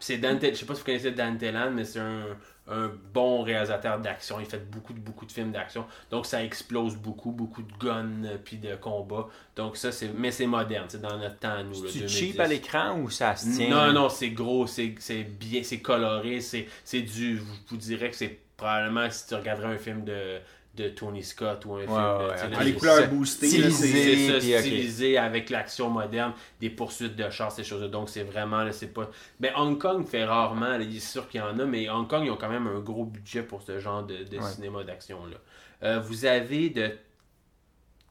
[0.00, 0.40] C'est Dante.
[0.42, 2.26] Je sais pas si vous connaissez Dante Land, mais c'est un,
[2.66, 4.40] un bon réalisateur d'action.
[4.40, 5.84] Il fait beaucoup, de- beaucoup de films d'action.
[6.10, 9.28] Donc, ça explose beaucoup, beaucoup de guns, euh, puis de combats.
[9.54, 10.08] Donc, ça, c'est.
[10.16, 11.80] Mais c'est moderne, c'est dans notre temps, nous.
[11.82, 12.08] 2010.
[12.08, 13.68] cheap à l'écran ou ça se tient?
[13.68, 17.36] Non, non, c'est gros, c'est c'est bien, c'est coloré, c'est c'est du.
[17.38, 20.38] Je vous dirais que c'est probablement si tu regarderais un film de,
[20.76, 23.46] de Tony Scott ou un film ouais, là, Ah, les c'est- couleurs c'est boostées.
[23.46, 23.68] stylisé.
[23.68, 27.88] là, c'est- c'est ça, stylisé avec l'action moderne, des poursuites de chars, ces choses-là.
[27.88, 29.10] Donc c'est vraiment, là, c'est pas.
[29.40, 32.08] Ben Hong Kong fait rarement, là, il est sûr qu'il y en a, mais Hong
[32.08, 34.42] Kong, ils ont quand même un gros budget pour ce genre de, de Ouais.
[34.50, 35.36] cinéma d'action-là.
[35.82, 36.90] Euh, vous avez de.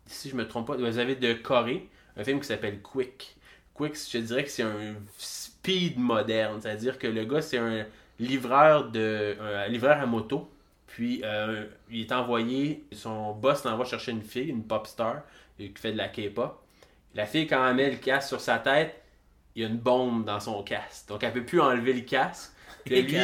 [0.06, 3.36] Si je me trompe pas, vous avez de Corée, un film qui s'appelle Quick.
[3.74, 7.86] Quick, je dirais que c'est un speed moderne, c'est-à-dire que le gars, c'est un
[8.20, 10.50] livreur de un livreur à moto.
[10.96, 15.16] Puis euh, il est envoyé, son boss l'envoie chercher une fille, une pop star,
[15.60, 16.60] euh, qui fait de la K-pop.
[17.16, 18.96] La fille, quand elle met le casque sur sa tête,
[19.56, 21.08] il y a une bombe dans son casque.
[21.10, 22.52] Donc elle peut plus enlever le casque.
[22.86, 23.18] Puis lui,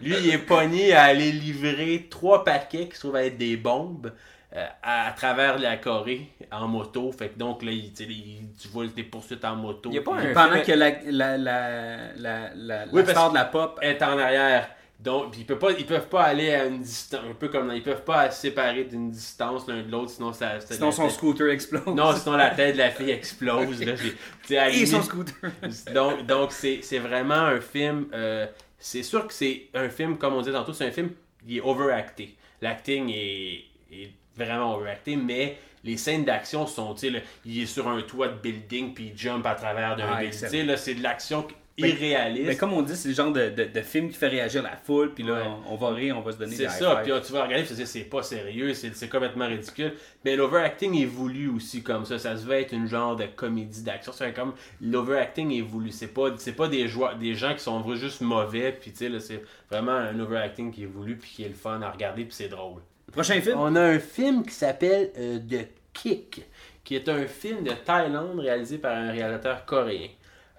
[0.00, 3.56] lui, il est pogné à aller livrer trois paquets qui se trouvent à être des
[3.58, 4.12] bombes
[4.56, 7.12] euh, à, à travers la Corée en moto.
[7.12, 9.90] Fait que donc là, il, il- tu vois des poursuites en moto.
[9.90, 13.10] Il y a pas un- Pendant que la, la, la, la, la, Oui, la parce
[13.10, 13.78] star de la pop.
[13.82, 14.68] est en arrière.
[15.02, 17.82] Donc, ils peuvent pas, ils peuvent pas aller à une distance, un peu comme ils
[17.82, 20.60] peuvent pas se séparer d'une distance l'un de l'autre, sinon ça.
[20.60, 21.86] ça- Sinon son tête- scooter explose.
[21.86, 23.80] Non, sinon la tête de la fille explose.
[23.84, 25.50] Là, J'ai- tu sais, à la Et son limite- scooter.
[25.94, 28.06] donc, donc c'est, c'est vraiment un film.
[28.14, 28.46] euh,
[28.78, 31.10] c'est sûr que c'est un film, comme on disait tantôt, c'est un film
[31.46, 32.36] qui est overacté.
[32.60, 37.66] L'acting est, est vraiment overacté, mais les scènes d'action sont, tu sais, là, il est
[37.66, 40.66] sur un toit de building puis il jump à travers d'un Ah, building.
[40.66, 41.44] là, c'est de l'action
[41.78, 42.46] irréaliste.
[42.46, 44.76] Mais comme on dit, c'est le genre de, de, de film qui fait réagir la
[44.76, 45.42] foule, puis là, Ouais.
[45.68, 47.32] on, on va rire, on va se donner C'est des ça, high puis là, tu
[47.32, 49.94] vas regarder, c'est pas sérieux, c'est c'est complètement ridicule.
[50.24, 52.18] Mais l'overacting est voulu aussi comme ça.
[52.18, 54.12] Ça se veut être une genre de comédie d'action.
[54.12, 55.90] C'est comme l'overacting est voulu.
[55.90, 59.20] C'est pas, c'est pas des, joueurs, des gens qui sont juste mauvais, puis tu sais,
[59.20, 62.34] c'est vraiment un overacting qui est voulu, puis qui est le fun à regarder, puis
[62.34, 62.82] c'est drôle.
[63.10, 63.58] Prochain film?
[63.58, 66.42] On a un film qui s'appelle euh, The Kick,
[66.84, 70.08] qui est un film de Thaïlande réalisé par un réalisateur coréen.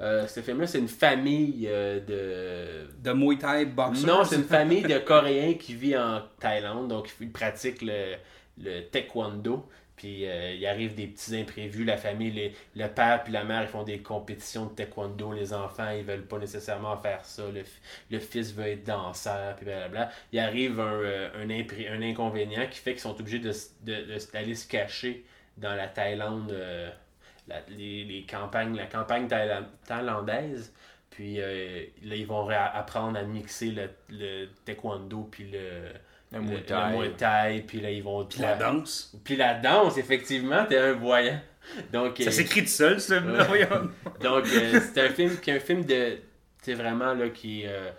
[0.01, 4.06] Euh, ce film-là, c'est une famille euh, de De Muay Thai boxer.
[4.06, 8.15] non, c'est une famille de Coréens qui vit en Thaïlande, donc ils pratiquent le,
[8.62, 9.69] le taekwondo.
[9.95, 11.86] Puis euh, il arrive des petits imprévus.
[11.86, 15.32] La famille, les- le père puis la mère, ils font des compétitions de taekwondo.
[15.32, 17.43] Les enfants, ils veulent pas nécessairement faire ça.
[17.53, 17.62] Le,
[18.10, 20.10] le fils veut être danseur, puis blablabla.
[20.32, 23.93] Il arrive un, un, impré- un inconvénient qui fait qu'ils sont obligés de, s- de-
[23.93, 25.23] de- d'aller se cacher
[25.58, 26.51] dans la Thaïlande,
[27.47, 30.73] la, les, les campagnes, la campagne thaïla- thaïlandaise.
[31.10, 35.60] Puis euh, là, ils vont apprendre à mixer le, le taekwondo puis le,
[36.32, 36.91] Le le- Muay le Thai.
[36.91, 37.63] Muay Thai.
[37.67, 38.25] Puis là, ils vont...
[38.25, 39.15] Puis la danse.
[39.23, 41.39] Puis la danse, effectivement, t'es un voyant.
[41.91, 43.49] Donc, Ça euh, s'écrit tout seul, ce film-là.
[43.51, 43.67] Ouais.
[44.21, 46.17] donc euh, c'est un film qui est un film de...
[46.62, 47.67] C'est vraiment, là, qui est...
[47.67, 47.91] euh,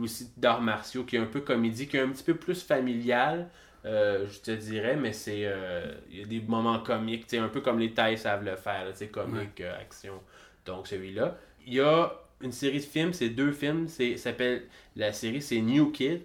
[0.00, 3.48] aussi d'arts martiaux, qui est un peu comédie, qui est un petit peu plus familial,
[3.86, 5.42] euh, je te dirais, mais c'est...
[5.44, 8.94] euh, Il y a des moments comiques, un peu comme les Thaïs savent le faire,
[8.94, 10.20] sais, comique, euh, action.
[10.64, 11.38] Donc, celui-là.
[11.66, 14.64] Il y a une série de films, c'est deux films, c'est s'appelle...
[14.96, 16.22] La série, c'est New Kid.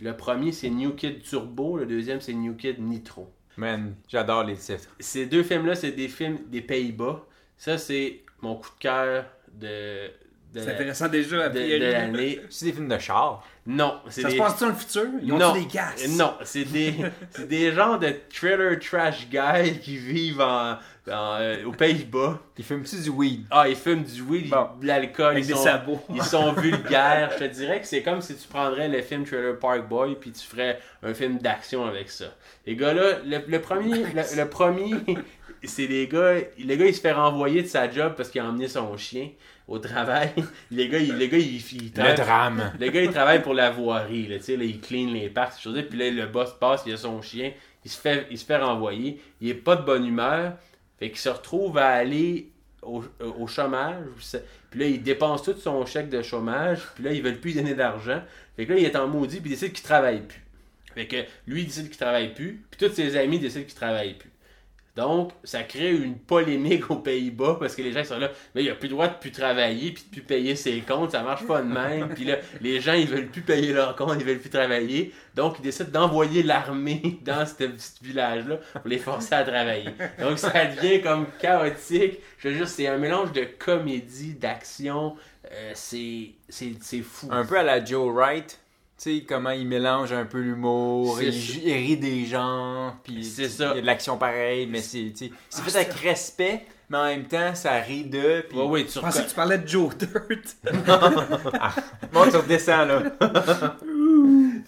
[0.00, 1.76] Le premier, c'est New Kid Turbo.
[1.76, 3.32] Le deuxième, c'est New Kid Nitro.
[3.56, 4.88] Man, j'adore les titres.
[4.98, 7.24] Ces deux films-là, c'est des films des Pays-Bas.
[7.56, 10.10] Ça, c'est mon coup de cœur de,
[10.52, 11.78] C'est intéressant déjà, de- de priori.
[11.92, 12.40] l'année.
[12.50, 13.44] C'est des films de char.
[13.66, 14.30] Non, Ça des...
[14.32, 15.04] se passe-tu dans le futur?
[15.22, 16.08] Ils ont non, des gaz?
[16.18, 16.94] non, c'est des,
[17.48, 22.40] des genres de thriller trash guys qui vivent en, en, euh, aux Pays-Bas.
[22.58, 23.44] Ils fument-tu du weed?
[23.50, 24.66] Ah, ils fument du weed, Bon.
[24.80, 26.00] de l'alcool, ils des sont, sabots.
[26.12, 27.30] ils sont vulgaires.
[27.38, 30.32] Je te dirais que c'est comme si tu prendrais le film Trailer Park Boy puis
[30.32, 32.34] tu ferais un film d'action avec ça.
[32.66, 34.94] Les gars-là, le, le premier, le, le premier,
[35.62, 38.46] c'est les gars, le gars il se fait renvoyer de sa job parce qu'il a
[38.46, 39.28] emmené son chien
[39.70, 40.30] au travail,
[40.70, 42.72] les gars, ils, les gars, ils, ils Le travaillent- drame.
[42.80, 45.62] gars, il travaille pour la voirie, là, tu sais, là, il clean les parcs, ces
[45.62, 47.52] choses-là, puis là, le boss passe, il a son chien,
[47.84, 50.54] il se fait, il se fait renvoyer, il est pas de bonne humeur,
[50.98, 52.50] fait qu'il se retrouve à aller
[52.82, 53.02] au,
[53.38, 54.04] au chômage,
[54.70, 57.62] puis là, il dépense tout son chèque de chômage, puis là, ils veulent plus lui
[57.62, 58.20] donner d'argent,
[58.56, 60.42] fait que là, il est en maudit, puis il décide qu'il travaille plus.
[60.94, 64.14] Fait que lui, il décide qu'il travaille plus, puis tous ses amis décident qu'il travaille
[64.14, 64.30] plus.
[64.96, 68.70] Donc, ça crée une polémique aux Pays-Bas parce que les gens sont là, mais il
[68.70, 71.46] a plus le droit de plus travailler puis de plus payer ses comptes, ça marche
[71.46, 72.08] pas de même.
[72.14, 75.12] Puis là, les gens ils veulent plus payer leurs comptes, ils veulent plus travailler.
[75.34, 79.90] Donc, ils décident d'envoyer l'armée dans ce petit village-là pour les forcer à travailler.
[80.18, 82.18] Donc, ça devient comme chaotique.
[82.38, 85.16] Je veux dire, c'est un mélange de comédie, d'action.
[85.52, 87.28] Euh, c'est fou.
[87.30, 88.58] Un peu à la Joe Wright.
[89.02, 91.28] Tu sais, comment il mélange un peu l'humour, il,
[91.64, 93.74] il rit des gens, puis C'est il ça.
[93.74, 95.30] y a de l'action pareille, mais c'est c'est
[95.62, 99.00] fait avec respect, mais en même temps, ça rit d'eux, puis Ouais, ouais, tu Je
[99.00, 100.56] pensais que tu parlais de Joe Dirt.
[102.12, 103.02] bon, tu redescends, là.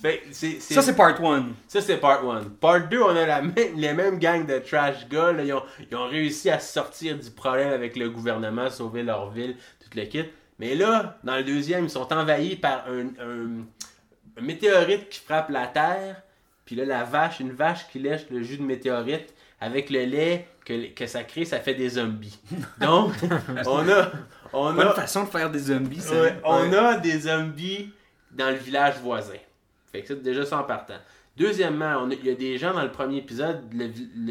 [0.01, 1.49] Fait que c'est- c'est- Ça, c'est part 1.
[1.68, 2.45] Ça, c'est part 1.
[2.59, 5.33] Part 2, on a la même, les mêmes gangs de trash gars.
[5.33, 5.45] là.
[5.45, 9.57] Ils, ont, ils ont réussi à sortir du problème avec le gouvernement, sauver leur ville,
[9.81, 10.25] toute le kit.
[10.59, 13.64] Mais là, dans le deuxième, ils sont envahis par un, un-
[14.37, 16.23] un météorite qui frappe la Terre.
[16.64, 20.49] Puis là, la vache, une vache qui lèche le jus de météorite avec le lait
[20.64, 22.38] que, que ça crée, ça fait des zombies.
[22.81, 23.12] Donc,
[23.66, 24.11] on a...
[24.53, 26.21] On Bonne a façon de faire des zombies, ça.
[26.21, 27.90] Ouais, on a des zombies
[28.31, 29.38] dans le village voisin.
[29.90, 30.99] Fait que c'est déjà ça en partant.
[31.37, 33.62] Deuxièmement, il y a des gens dans le premier épisode,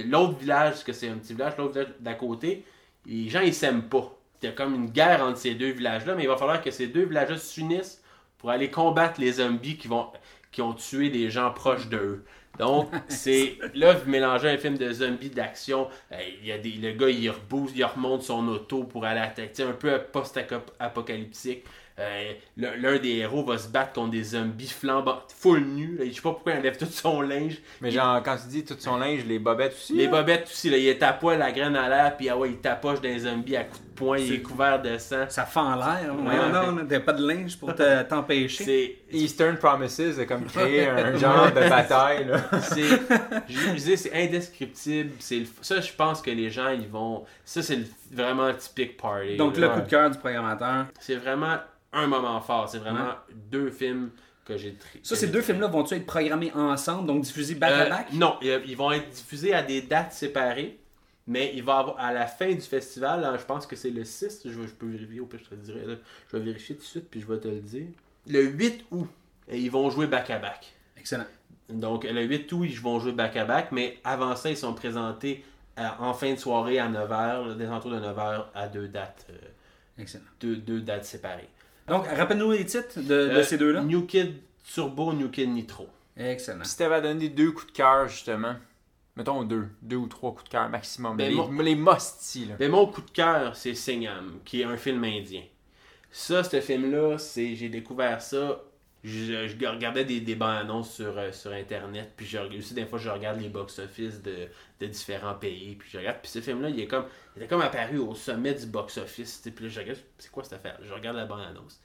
[0.08, 2.64] l'autre village, parce que c'est un petit village, l'autre village d'à côté,
[3.08, 4.16] les gens ils s'aiment pas.
[4.42, 6.70] Il y a comme une guerre entre ces deux villages-là, mais il va falloir que
[6.70, 8.01] ces deux villages-là s'unissent
[8.42, 10.08] pour aller combattre les zombies qui vont
[10.52, 12.26] qui ont tué des gens proches d'eux.
[12.60, 13.58] Donc, c'est.
[13.74, 15.88] Là, vous mélangez un film de zombies d'action.
[16.12, 19.22] euh, Il y a des, le gars, il rebooste, il remonte son auto pour aller
[19.22, 19.64] attaquer.
[19.64, 21.64] Un peu post-apocalyptique.
[22.00, 25.98] Euh, l'un des héros va se battre contre des zombies flambants, full nus.
[26.00, 26.06] là.
[26.06, 27.58] Je sais pas pourquoi il enlève tout son linge.
[27.80, 29.94] Mais genre, quand tu dis tout son linge, les bobettes aussi.
[29.94, 30.12] Les là?
[30.12, 32.58] bobettes aussi, là, il est à poil, la graine à l'air, puis ah ouais, il
[32.58, 35.26] tapoche des zombies à coups de poing, il est couvert de sang.
[35.30, 36.14] Ça fend l'air.
[36.16, 36.82] Ouais, non, ouais.
[36.82, 38.64] non, t'as pas de linge pour te- t'empêcher.
[38.64, 38.96] C'est.
[39.18, 42.28] Eastern Promises a comme créé un genre de bataille,
[43.50, 47.62] je disais c'est indescriptible c'est le- ça je pense que les gens ils vont ça
[47.62, 49.68] c'est le- vraiment le typique party Donc, là.
[49.68, 50.86] le coup de cœur du programmateur.
[51.00, 51.58] c'est vraiment
[51.94, 53.10] un moment fort c'est vraiment
[53.52, 54.12] deux films
[54.46, 57.86] que j'ai tri- Ça, ces deux films-là vont-ils être programmés ensemble, donc diffusés back Euh,
[57.86, 58.08] à back?
[58.14, 60.80] non ils vont être diffusés à des dates séparées
[61.28, 64.04] mais il va avoir à la fin du festival hein, je pense que c'est le
[64.04, 65.96] 6 je, je peux vérifier au pire je te le dirai là.
[66.32, 67.88] je vais vérifier tout de suite puis je vais te le dire
[68.28, 69.08] le 8 août
[69.48, 71.26] et ils vont jouer back à back Excellent.
[71.68, 75.44] Donc, le 8 août, ils vont jouer back-à-back, mais avant ça, ils sont présentés
[75.80, 79.34] euh, en fin de soirée à 9h, des alentours de 9h à deux dates, euh,
[79.98, 80.26] Excellent.
[80.42, 81.50] deux, deux dates séparées.
[81.88, 83.82] Donc, rappelle-nous les titres de, de Euh, ces deux-là.
[83.82, 84.36] New Kid
[84.72, 85.88] Turbo, New Kid Nitro.
[86.18, 86.64] Excellent.
[86.66, 88.54] Si t'avais à donner deux coups de cœur, justement,
[89.16, 91.18] mettons deux, deux ou trois coups de cœur maximum.
[91.18, 91.76] Ben, les, moi- les
[92.46, 92.56] là.
[92.60, 95.44] Mais mon coup de cœur, c'est Singham, qui est un film indien.
[96.12, 98.62] Ça, ce film-là, c'est j'ai découvert ça.
[99.04, 102.86] Je, je regardais des, des bandes annonces sur, euh, sur Internet, puis je, aussi des
[102.86, 104.48] fois je regarde les box-office de,
[104.80, 107.62] de différents pays, puis je regarde, puis ce film-là, il est comme, il était comme
[107.64, 110.78] apparu au sommet du box-office, puis là je regarde, c'est quoi cette affaire?
[110.84, 111.82] Je regarde la bande-annonce.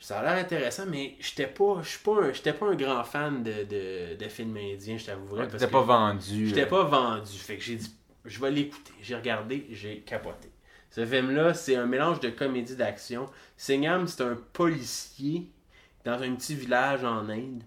[0.00, 3.64] Ça a l'air intéressant, mais j'étais pas, pas, un- j'étais pas un grand fan de,
[3.64, 5.48] de, de films indiens, je t'avouerais.
[5.48, 6.48] que- pas vendu.
[6.48, 6.66] J'étais là.
[6.66, 7.32] pas vendu.
[7.38, 7.90] Fait que j'ai dit,
[8.24, 8.92] je vais l'écouter.
[9.00, 10.48] J'ai regardé, j'ai capoté.
[10.90, 13.28] Ce film-là, c'est un mélange de comédie d'action.
[13.56, 15.48] Singham, c'est un policier
[16.04, 17.62] dans un petit village en Inde.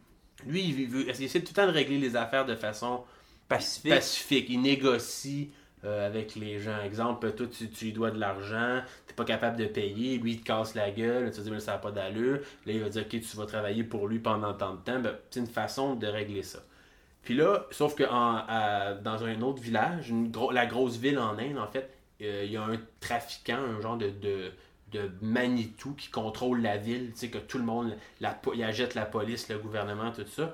[0.46, 3.04] Lui, il, veut, il essaie tout le temps de régler les affaires de façon
[3.50, 3.92] Pacifique.
[3.92, 4.46] pacifique.
[4.50, 5.52] Il négocie
[5.84, 6.80] euh, avec les gens.
[6.82, 10.46] Exemple, toi, tu, lui dois de l'argent, t'es pas capable de payer, lui, il te
[10.46, 12.38] casse la gueule, tu te dis, mais ça n'a pas d'allure.
[12.66, 15.00] Là, il va dire, ok, tu vas travailler pour lui pendant tant de temps.
[15.00, 16.60] Ben, c'est une façon de régler ça.
[17.24, 21.38] Puis là, sauf que en- à- dans un autre village, une la grosse ville en
[21.38, 21.90] Inde, en fait,
[22.22, 24.52] euh, il y a un trafiquant, un genre de, de,
[24.92, 28.96] de Manitou qui contrôle la ville, tu sais, que tout le monde, la, il agite
[28.96, 30.54] la police, le gouvernement, tout ça.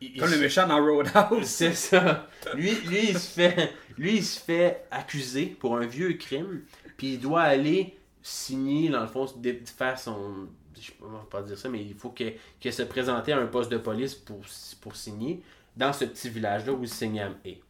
[0.00, 1.44] Il- Comme le méchant dans Roadhouse.
[1.46, 2.28] c'est ça.
[2.54, 6.62] Lui, lui, il se fait, lui, il se fait accuser pour un vieux crime,
[6.96, 9.26] puis il doit aller signer, dans le fond,
[9.76, 10.48] faire son.
[10.78, 13.46] Je ne peux pas dire ça, mais il faut que- qu'il se présenter à un
[13.46, 14.40] poste de police pour,
[14.82, 15.42] pour signer
[15.74, 17.60] dans ce petit village-là où Singham est.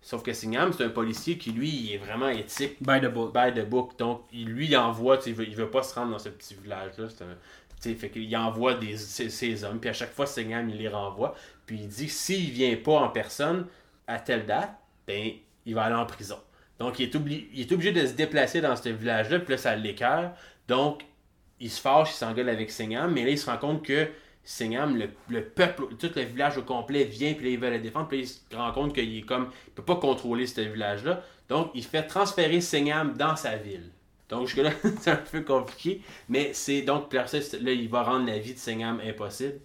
[0.00, 3.34] Sauf que Singham, c'est un policier qui, lui, il est vraiment éthique By the book.
[3.34, 3.98] by the book.
[3.98, 6.54] Donc, il, lui, il envoie, il veut, il veut pas se rendre dans ce petit
[6.54, 7.08] village-là.
[7.10, 7.36] C'est un-
[7.80, 10.88] tu sais, fait qu'il envoie des, ses, hommes, puis à chaque fois, Singham, il les
[10.88, 11.34] renvoie.
[11.66, 13.66] Puis il dit, s'il vient pas en personne
[14.06, 14.74] à telle date,
[15.06, 15.30] ben,
[15.64, 16.38] il va aller en prison.
[16.78, 19.58] Donc, il est, obli- il est obligé de se déplacer dans ce village-là, puis là,
[19.58, 20.32] ça l'écœure.
[20.68, 21.02] Donc,
[21.58, 24.08] il se fâche, il s'engueule avec Singham, mais là, il se rend compte que
[24.44, 27.78] Singham, le, le peuple, tout le village au complet vient, puis là, il veut le
[27.80, 31.22] défendre, puis il se rend compte qu'il est comme, il peut pas contrôler ce village-là.
[31.48, 33.90] Donc, il fait transférer Singham dans sa ville.
[34.30, 38.38] Donc, jusque-là, c'est un peu compliqué, mais c'est donc, ça, là, il va rendre la
[38.38, 39.60] vie de Singham impossible.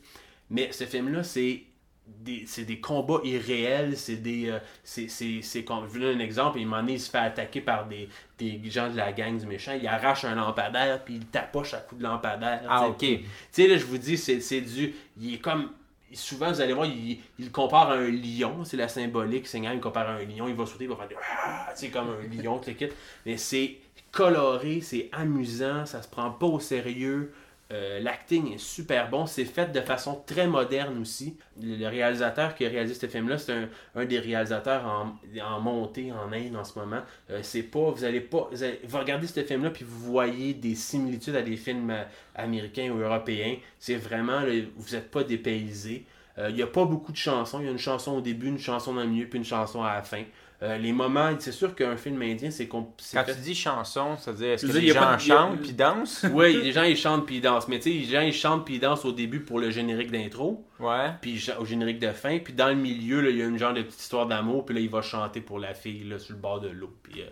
[0.49, 1.63] Mais ce film-là, c'est
[2.07, 4.49] des, c'est des combats irréels, c'est des.
[4.49, 7.09] euh, c'est, c'est, c'est comme- je vous donne un exemple, il, moment donné, il se
[7.09, 11.03] fait attaquer par des, des gens de la gang du méchant, il arrache un lampadaire,
[11.03, 12.61] puis il tapoche à coups de lampadaire.
[12.69, 12.99] Ah, ok.
[12.99, 14.93] Tu sais, là, je vous dis, c'est, c'est du.
[15.19, 15.71] Il est comme.
[16.13, 19.47] Souvent, vous allez voir, il, il compare à un lion, c'est la symbolique.
[19.47, 21.15] Seigneur, il compare à un lion, il va sauter, il va faire des.
[21.43, 22.87] Ah Tu sais, comme un lion, tout le kit.
[23.25, 23.77] Mais c'est
[24.15, 27.33] coloré, c'est amusant, ça se prend pas au sérieux.
[27.73, 31.35] Euh, L'acting est super bon, c'est fait de façon très moderne aussi.
[31.61, 36.55] Le, réalisateur qui a réalisé ce film-là, c'est un, des réalisateurs en, montée en Inde
[36.55, 37.01] en ce moment.
[37.29, 38.49] Euh, c'est pas, vous allez pas,
[38.85, 42.03] vous, regardez ce film-là puis vous voyez des similitudes à des films euh,
[42.35, 43.57] américains ou européens.
[43.79, 44.43] C'est vraiment,
[44.77, 46.05] vous n'êtes pas dépaysé.
[46.37, 47.61] Il n'y a pas beaucoup de chansons.
[47.61, 49.81] Il y a une chanson au début, une chanson dans le milieu, puis une chanson
[49.83, 50.23] à la fin.
[50.63, 54.15] Euh, les moments, c'est sûr qu'un film indien, c'est c'est Quand fait- tu dis chanson,
[54.17, 56.25] ça veut dire est-ce que les gens pas chantent puis dansent?
[56.33, 57.67] Oui, les gens ils chantent puis ils dansent.
[57.67, 60.11] Mais tu sais, les gens ils chantent puis ils dansent au début pour le générique
[60.11, 61.09] d'intro, Ouais.
[61.21, 63.73] puis au générique de fin, puis dans le milieu, là, il y a une genre
[63.73, 66.39] de petite histoire d'amour, puis là il va chanter pour la fille là, sur le
[66.39, 66.89] bord de l'eau.
[67.03, 67.25] Puis, euh,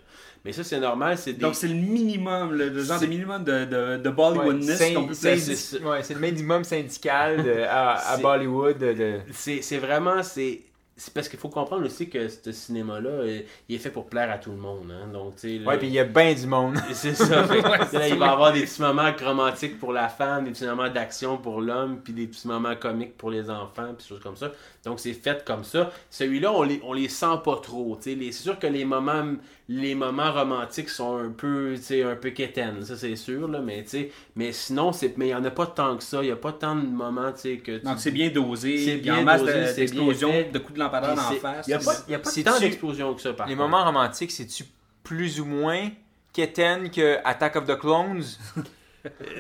[0.43, 1.39] Mais ça c'est normal, c'est des.
[1.39, 5.79] Donc, c'est le minimum, le, le genre de minimum de, de, Bollywoodness qu'on peut placer.
[5.81, 8.77] ouais, c'est le minimum syndical de- à, à Bollywood.
[8.77, 10.59] de- c'est vraiment c'est
[10.95, 13.25] c'est parce qu'il faut comprendre aussi que ce cinéma là
[13.67, 15.07] il est fait pour plaire à tout le monde hein.
[15.11, 16.77] donc tu sais là- Ouais, puis il y a bien du monde.
[16.93, 20.07] c'est ça Fait que, là, il va y avoir des petits moments romantiques pour la
[20.07, 23.93] femme des petits moments d'action pour l'homme puis des petits moments comiques pour les enfants
[23.97, 24.51] puis des choses comme ça
[24.85, 28.15] donc c'est fait comme ça celui-là on les on les sent pas trop tu sais
[28.15, 29.33] les- c'est sûr que les moments
[29.81, 33.59] les moments romantiques sont un peu tu sais un peu quétaines ça c'est sûr là
[33.59, 36.21] mais tu sais mais sinon c'est mais il y en a pas tant que ça
[36.21, 38.77] il y a pas tant de moments tu sais que tu- Donc, c'est bien dosé.
[38.77, 41.67] C'est il y a bien dosé, d'explosions, bien de coups de lampadaire en c'est- face.
[41.67, 44.31] Il n'y a pas, y a pas tant d'explosions que ça, par Les moments romantiques,
[44.31, 44.65] c'est-tu
[45.03, 45.89] plus ou moins
[46.33, 48.23] quétaine que Attack of the Clones?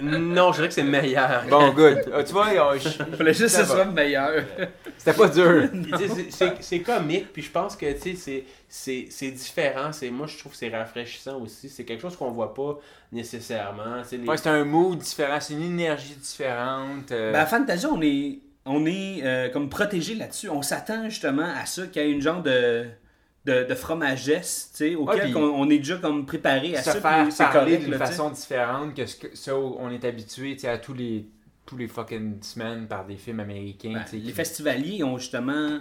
[0.01, 1.43] Non, je dirais que c'est meilleur.
[1.49, 1.99] Bon, good.
[2.13, 4.43] Ah, tu vois, on- je- Il fallait juste que ce soit meilleur.
[4.97, 5.69] c'était pas dur.
[6.59, 9.91] C'est- comique, puis je pense que tu sais, c'est- différent.
[9.93, 11.69] C'est- Moi, je trouve que c'est rafraîchissant aussi.
[11.69, 12.77] C'est quelque chose qu'on voit pas
[13.11, 14.01] nécessairement.
[14.11, 17.11] les- Ouais, c'est un mood différent, c'est une énergie différente.
[17.11, 20.49] euh, Ben, à Fantasia, on est, on est euh, comme protégé là-dessus.
[20.49, 22.85] On s'attend justement à ça, qu'il y ait une genre de,
[23.45, 27.01] de, de fromagesse, tu sais, auquel on, on est déjà comme préparé à se ça.
[27.01, 30.61] faire puis parler d'une façon différente que ce que ça où on est habitué tu
[30.61, 31.25] sais, à tous les
[31.65, 33.93] tous les fucking semaines par des films américains.
[33.93, 35.79] Ben, tu sais, les qui- festivaliers ont justement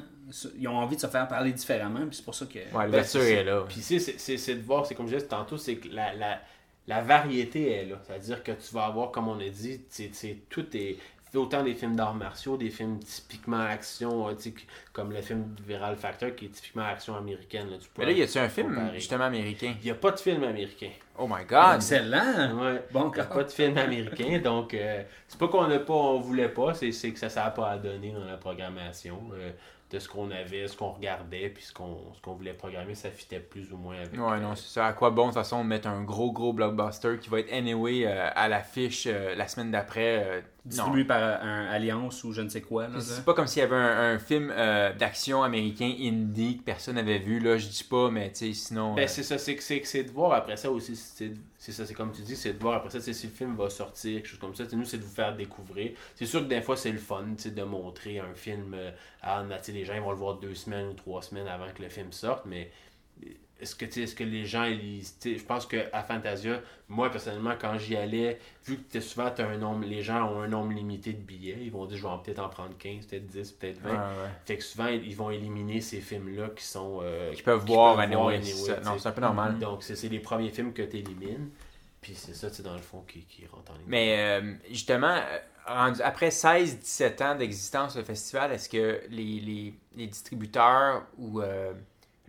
[0.59, 2.59] ils ont envie de se faire parler différemment, puis c'est pour ça que.
[2.77, 3.64] Ouais, l'ouverture Ben, c'est- est là.
[3.68, 6.40] Puis c'est- de voir, c'est comme je disais tantôt, c'est que la, la,
[6.87, 8.01] la variété est là.
[8.07, 10.96] C'est-à-dire que tu vas avoir, comme on a dit, c'est- c'est- tout est
[11.38, 14.55] autant des films d'arts martiaux, des films typiquement action, euh, tu sais,
[14.92, 17.71] comme le film Viral Factor qui est typiquement action américaine.
[17.71, 18.99] Là, tu Mais là, y a-tu un film comparer.
[18.99, 19.75] justement américain?
[19.81, 20.90] Il n'y a pas de film américain.
[21.18, 21.77] Oh my god!
[21.77, 22.59] Excellent!
[22.59, 22.83] Ouais.
[22.90, 25.92] Bon, Il n'y a pas de film américain, donc euh, c'est pas qu'on n'a pas,
[25.95, 29.31] on voulait pas, c'est c'est que ça n'a pas à donner dans la programmation.
[29.35, 29.51] euh,
[29.90, 33.11] de ce qu'on avait, ce qu'on regardait, puis ce qu'on ce qu'on voulait programmer, ça
[33.11, 34.18] fitait plus ou moins avec.
[34.18, 34.87] Ouais, non, c'est ça.
[34.87, 38.07] À quoi bon, de toute façon, mettre un gros, gros blockbuster qui va être anyway
[38.07, 40.25] euh, à l'affiche euh, la semaine d'après?
[40.25, 40.70] euh, non.
[40.70, 42.87] distribué par un Alliance ou je ne sais quoi.
[42.87, 46.62] Là, C'est pas comme s'il y avait un, un film euh, d'action américain indie que
[46.62, 47.40] personne n'avait vu.
[47.40, 48.94] Là, je dis pas, mais tu sais, sinon.
[48.94, 50.94] Ben, euh, c'est ça, c'est de voir après ça aussi.
[50.94, 53.57] C'est c'est ça, c'est comme tu dis, c'est de voir après ça, si le film
[53.57, 54.64] va sortir, quelque chose comme ça.
[54.72, 55.92] Nous, c'est de vous faire découvrir.
[56.14, 58.75] C'est sûr que des fois, c'est le fun tu sais, de montrer un film.
[58.75, 58.90] euh,
[59.22, 61.83] à, sais, les gens ils vont le voir deux semaines ou trois semaines avant que
[61.83, 62.70] le film sorte, mais
[63.62, 67.96] est-ce que, est-ce que les gens, ils, je pense qu'à Fantasia, moi personnellement, quand j'y
[67.96, 71.20] allais, vu que t'es souvent t'as un nombre, les gens ont un nombre limité de
[71.22, 73.90] billets, ils vont dire je vais peut-être en prendre 15, peut-être 10, peut-être 20.
[73.90, 74.31] ouais, ouais.
[74.44, 77.01] Fait que souvent, ils vont éliminer ces films-là qui sont.
[77.03, 78.81] euh, Qui peuvent voir peuvent anyway, ça.
[78.81, 79.59] Non, c'est un peu normal.
[79.59, 81.51] Donc, c'est les premiers films que tu élimines.
[82.01, 83.85] Puis c'est ça, c'est dans le fond, qui, qui rentre en ligne.
[83.87, 89.75] Mais euh, justement, euh, rendu- après 16-17 ans d'existence le festival, est-ce que les, les,
[89.94, 91.72] les distributeurs ou euh,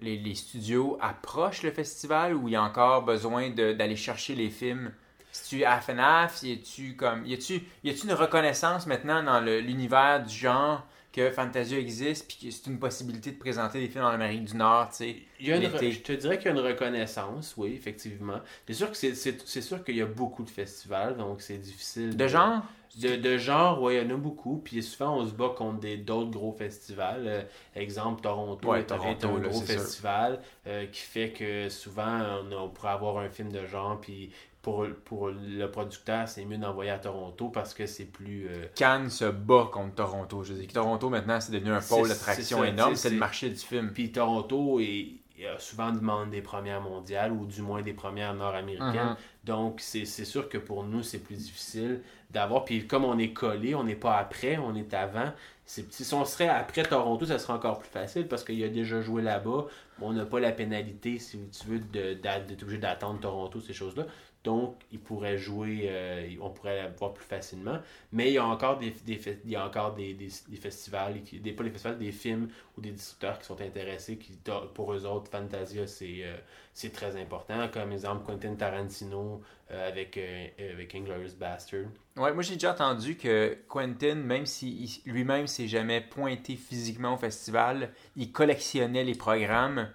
[0.03, 4.49] les, les studios approchent le festival ou il y a encore besoin d'aller chercher les
[4.49, 4.91] films?
[5.31, 9.39] Si tu à FNAF, y a-tu comme y a-tu y a-tu une reconnaissance maintenant dans
[9.39, 14.03] l'univers du genre que Fantasia existe, puis que c'est une possibilité de présenter des films
[14.03, 15.15] en Amérique du Nord, tu sais.
[15.39, 18.41] Je te dirais qu'il y a une reconnaissance, oui, effectivement.
[18.67, 22.17] C'est sûr que c'est sûr qu'il y a beaucoup de festivals, donc c'est difficile.
[22.17, 22.63] De genre?
[23.01, 24.57] De, de genre, oui, il y en a beaucoup.
[24.63, 27.23] Puis souvent, on se bat contre des, d'autres gros festivals.
[27.27, 27.43] Euh,
[27.75, 32.69] exemple, Toronto Ouais, est, Toronto, un gros festival euh, qui fait que souvent, on, on
[32.69, 33.99] pourrait avoir un film de genre.
[33.99, 34.31] Puis
[34.61, 38.47] pour, pour le producteur, c'est mieux d'envoyer à Toronto parce que c'est plus.
[38.47, 40.43] euh, Cannes se bat contre Toronto.
[40.43, 42.95] Je veux dire, Toronto, maintenant, c'est devenu un pôle d'attraction énorme.
[42.95, 43.91] C'est le marché du film.
[43.91, 49.09] Puis Toronto est, a souvent demande des premières mondiales ou du moins des premières nord-américaines.
[49.09, 49.15] Mhm.
[49.43, 52.65] Donc c'est sûr que pour nous c'est plus difficile d'avoir.
[52.65, 55.31] Puis comme on est collé, on n'est pas après, on est avant.
[55.65, 59.21] Si on serait après Toronto, ça serait encore plus facile parce qu'il a déjà joué
[59.21, 59.65] là-bas.
[60.01, 64.05] On n'a pas la pénalité, si tu veux, d'être obligé d'attendre Toronto, ces choses-là.
[64.43, 67.79] Donc, il pourrait jouer, euh, on pourrait la voir plus facilement.
[68.11, 71.63] Mais il y a encore des, il y a encore des, des, festivals, des, pas
[71.63, 74.17] des festivals, des films ou des distributeurs qui sont intéressés.
[74.17, 74.37] Qui,
[74.73, 76.35] pour eux autres, Fantasia, c'est euh,
[76.73, 77.69] c'est très important.
[77.69, 79.41] Comme exemple, Quentin Tarantino
[79.71, 80.19] euh, avec,
[80.59, 81.85] avec Inglourious Bastard.
[82.17, 87.17] Ouais, moi j'ai déjà entendu que Quentin, même si lui-même s'est jamais pointé physiquement au
[87.17, 89.87] festival, il collectionnait les programmes.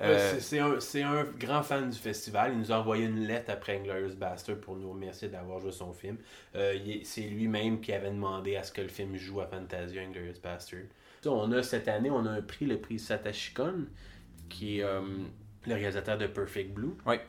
[0.00, 2.52] Euh, c'est- un, c'est un grand fan du festival.
[2.52, 5.92] Il nous a envoyé une lettre après Inglourious Bastard pour nous remercier d'avoir joué son
[5.92, 6.16] film.
[6.54, 10.40] Euh, c'est lui-même qui avait demandé à ce que le film joue à Fantasia Inglourious
[10.42, 10.80] Bastard.
[11.26, 13.86] On a cette année, on a un prix, le prix Satoshi Kon,
[14.48, 15.00] qui est euh,
[15.66, 16.92] le réalisateur de Perfect Blue.
[17.04, 17.20] Ouais.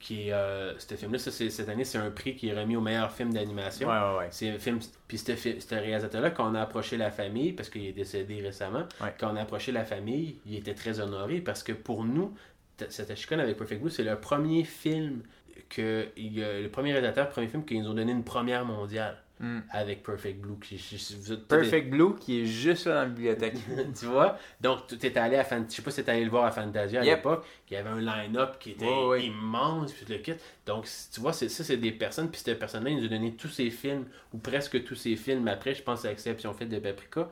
[0.00, 2.76] Qui est, euh, ce film-là, ça, c'est- cette année, c'est un prix qui est remis
[2.76, 3.88] au meilleur film d'animation.
[3.88, 4.28] ouais, ouais, ouais.
[4.30, 4.78] C'est un film.
[5.08, 8.84] Puis ce réalisateur-là, quand on a approché la famille, parce qu'il est décédé récemment,
[9.18, 12.32] quand on a approché la famille, il était très honoré parce que pour nous,
[12.76, 15.22] T- Satoshi Kon avec Perfect Blue, c'est le premier film
[15.68, 16.06] que.
[16.16, 19.60] il le premier réalisateur, le premier film qu'ils nous ont donné une première mondiale Mm.
[19.70, 20.58] avec Perfect Blue.
[20.60, 23.54] Qui, je- Perfect Blue qui est juste là dans la bibliothèque.
[23.98, 24.36] tu vois?
[24.60, 25.64] Donc, tu es allé à Fan...
[25.68, 27.16] Je sais pas si tu allé le voir à Fantasia à Yep.
[27.18, 27.46] l'époque.
[27.70, 28.86] Il y avait un line-up qui était
[29.24, 30.34] immense, puis le kit.
[30.66, 32.30] Donc, tu vois, ça, c'est des personnes.
[32.30, 35.46] Puis cette personne-là, il nous a donné tous ses films, ou presque tous ses films.
[35.48, 37.28] Après, je pense à l'exception faite de Paprika,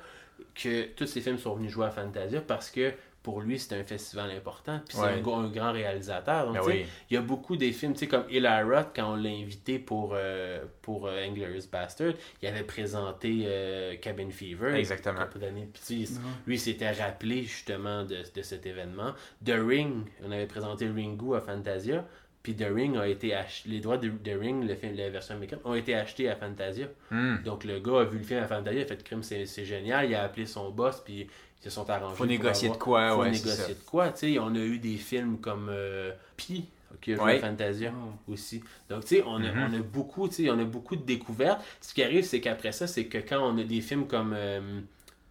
[0.54, 2.92] que tous ces films sont venus jouer à Fantasia parce que
[3.26, 4.80] pour lui, c'était un festival important.
[4.86, 5.34] Puis c'est Ouais.
[5.34, 6.46] un, grand réalisateur.
[6.46, 6.86] Donc, Ben tu sais, oui.
[7.10, 9.80] il y a beaucoup des films, tu sais, comme Eli Roth, quand on l'a invité
[9.80, 14.76] pour, euh, pour euh, Inglourious Bastard, il avait présenté euh, Cabin Fever.
[14.76, 15.26] Exactement.
[15.28, 16.08] Puis,
[16.46, 19.12] lui, il s'était rappelé justement de, de cet événement.
[19.44, 22.04] The Ring, on avait présenté Ringu à Fantasia.
[22.46, 25.34] Puis The Ring a été acheté, les droits de The Ring, le film, la version
[25.34, 26.86] américaine, ont été achetés à Fantasia.
[27.10, 27.38] Hmm.
[27.44, 29.64] Donc le gars a vu le film à Fantasia, il a fait crime, c'est c'est
[29.64, 31.26] génial, il a appelé son boss, puis
[31.60, 32.16] se sont arrangés.
[32.16, 33.68] Faut négocier avoir- de quoi, faut ouais, c'est négocier ça.
[33.68, 34.38] de quoi, tu sais.
[34.38, 36.64] On a eu des films comme euh, Pi,
[37.00, 37.36] qui a joué Ouais.
[37.36, 37.92] à Fantasia
[38.28, 38.62] aussi.
[38.88, 39.68] Donc, tu sais, on, a- Mhm.
[39.70, 41.60] on a beaucoup, tu sais, on a beaucoup de découvertes.
[41.80, 44.80] Ce qui arrive, c'est qu'après ça, c'est que quand on a des films comme euh,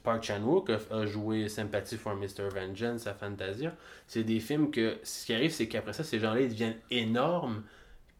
[0.03, 2.49] Park Chan-wook a, a joué Sympathy for Mr.
[2.53, 3.73] Vengeance à Fantasia,
[4.07, 7.63] c'est des films que, ce qui arrive, c'est qu'après ça, ces gens-là, ils deviennent énormes.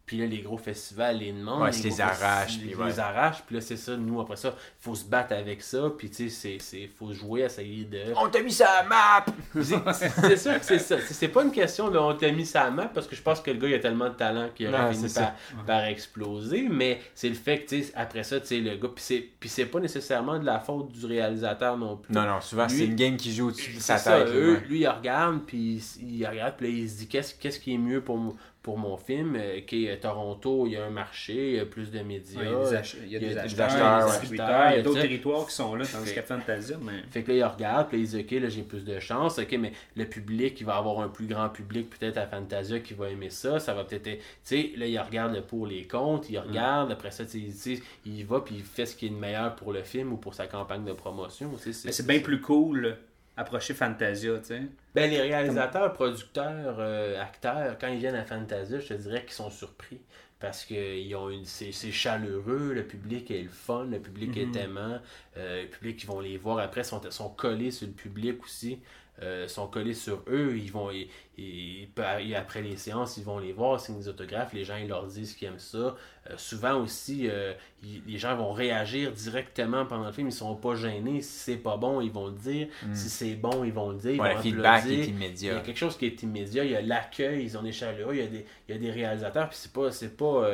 [0.06, 1.62] Puis là, les gros festivals les demandent.
[1.62, 2.98] Ouais, les gros arrachent, puis les ouais.
[3.00, 3.42] arrachent.
[3.44, 5.90] Puis là, c'est ça, nous, après ça, il faut se battre avec ça.
[5.98, 7.98] Puis tu sais, c'est- c'est- faut jouer, essayer de.
[8.16, 9.26] On t'a mis ça à la map!
[9.92, 10.96] C'est sûr que c'est ça.
[11.10, 13.40] C'est pas une question de on t'a mis ça à map parce que je pense
[13.40, 15.34] que le gars il a tellement de talent qu'il aurait fini par,
[15.66, 16.68] par exploser.
[16.70, 18.88] Mais c'est le fait que tu sais, après ça, tu sais, le gars.
[18.94, 22.12] Puis c'est- Puis c'est pas nécessairement de la faute du réalisateur non plus.
[22.14, 24.28] Non, non, souvent c'est une game qui joue au-dessus de C'est sa ça, tête.
[24.28, 27.74] eux, lui il regarde, puis il regarde, puis là il se dit qu'est-ce qu'est-ce qui
[27.74, 28.36] est mieux pour, mon-
[28.66, 29.36] pour mon film.
[29.36, 32.40] Euh, ok, euh, Toronto, il y a un marché, il y a plus de médias.
[32.40, 34.10] Ouais, il y a des, ach- il y a des acheteurs, acheteurs, des ouais.
[34.10, 37.04] distributeurs, il y a d'autres territoires qui sont là, tandis qu'à Fantasia, mais...
[37.12, 39.38] Fait que là, il regarde, puis il dit, OK, là, j'ai plus de chance.
[39.38, 42.94] OK, mais le public, il va avoir un plus grand public, peut-être à Fantasia, qui
[42.94, 43.60] va aimer ça.
[43.60, 44.18] Ça va peut-être être.
[44.18, 47.80] Tu sais, là, il regarde le pour les comptes, il regarde, après ça, tu sais,
[48.04, 50.34] il va, puis il fait ce qui est le meilleur pour le film ou pour
[50.34, 51.56] sa campagne de promotion.
[51.56, 52.96] sais, Mais c'est bien plus cool
[53.36, 54.62] approcher Fantasia, tu sais.
[54.94, 59.32] Ben, les réalisateurs, producteurs, euh, acteurs, quand ils viennent à Fantasia, je te dirais qu'ils
[59.32, 60.00] sont surpris.
[60.38, 64.36] Parce que ils ont une, c'est, c'est chaleureux, le public est le fun, le public
[64.36, 64.98] est aimant,
[65.38, 68.78] euh, le public, ils vont les voir après, sont, sont collés sur le public aussi,
[69.22, 73.80] euh, sont collés sur eux, ils vont, et après les séances, ils vont les voir,
[73.80, 75.96] signent des autographes, les gens, ils leur disent qu'ils aiment ça.
[76.30, 77.52] Euh, souvent aussi, euh,
[77.82, 81.22] ils- les gens vont réagir directement pendant le film, ils sont pas gênés.
[81.22, 82.68] Si c'est pas bon, ils vont le dire.
[82.92, 84.12] Si c'est bon, ils vont le dire.
[84.12, 84.98] Ils Ouais, vont le feedback applaudir.
[85.00, 85.06] est
[85.48, 85.56] Il y immédiat.
[85.56, 88.20] a quelque chose qui est immédiat, il y a l'accueil, ils ont des chaleureux, il
[88.20, 90.48] y a des, il y a des réalisateurs, puis c'est pas, c'est pas,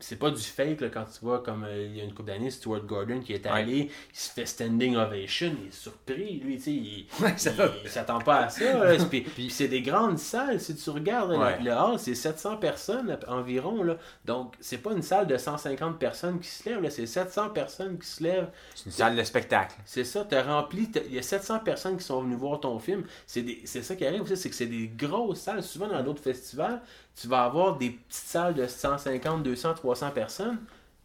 [0.00, 2.28] c'est pas du fake là, quand tu vois comme euh, il y a une couple
[2.28, 6.56] d'années Stuart Gordon qui est allé il se fait standing ovation il est surpris lui
[6.56, 7.68] tu sais il, Ouais, ça il- va.
[7.84, 9.04] il s'attend pas à ça là.
[9.10, 11.62] puis, puis c'est des grandes salles si tu regardes là, Ouais.
[11.62, 13.96] le hall c'est 700 personnes environ là.
[14.24, 17.98] donc c'est pas une salle de 150 personnes qui se lèvent là, c'est 700 personnes
[17.98, 19.74] qui se lèvent C'est une salle de spectacle.
[19.84, 23.04] c'est ça, t'as rempli, il y a 700 personnes qui sont venues voir ton film.
[23.26, 25.62] C'est des- c'est ça qui arrive aussi, c'est que c'est des grosses salles.
[25.62, 26.80] Souvent dans d'autres festivals,
[27.20, 30.58] tu vas avoir des petites salles de 150, 200, 300 personnes.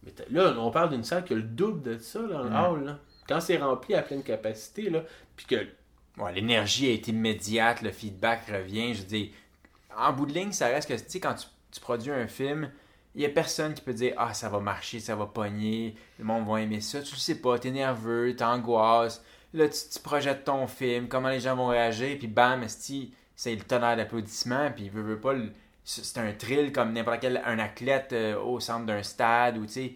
[0.03, 2.85] Mais là, on parle d'une salle qui a le double de ça dans le hall.
[2.85, 2.99] là.
[3.27, 5.03] Quand c'est rempli à pleine capacité, là,
[5.35, 5.67] puis que
[6.17, 8.93] Ouais, l'énergie a été immédiate, le feedback revient.
[8.93, 9.29] Je dire,
[9.97, 12.69] en bout de ligne, ça reste que, tu sais, quand tu, tu produis un film,
[13.15, 16.23] il y a personne qui peut dire Ah, ça va marcher, ça va pogner, le
[16.23, 17.01] monde va aimer ça.
[17.01, 19.21] Tu le sais pas, t'es nerveux, t'angoisses.
[19.53, 23.61] Là, tu, tu projettes ton film, comment les gens vont réagir, puis bam, c'est le
[23.63, 25.33] tonnerre d'applaudissements, puis il veut, veut pas.
[25.33, 25.51] le-
[25.87, 29.71] C'est un thrill comme n'importe quel un athlète euh, au centre d'un stade ou, tu
[29.71, 29.93] sais,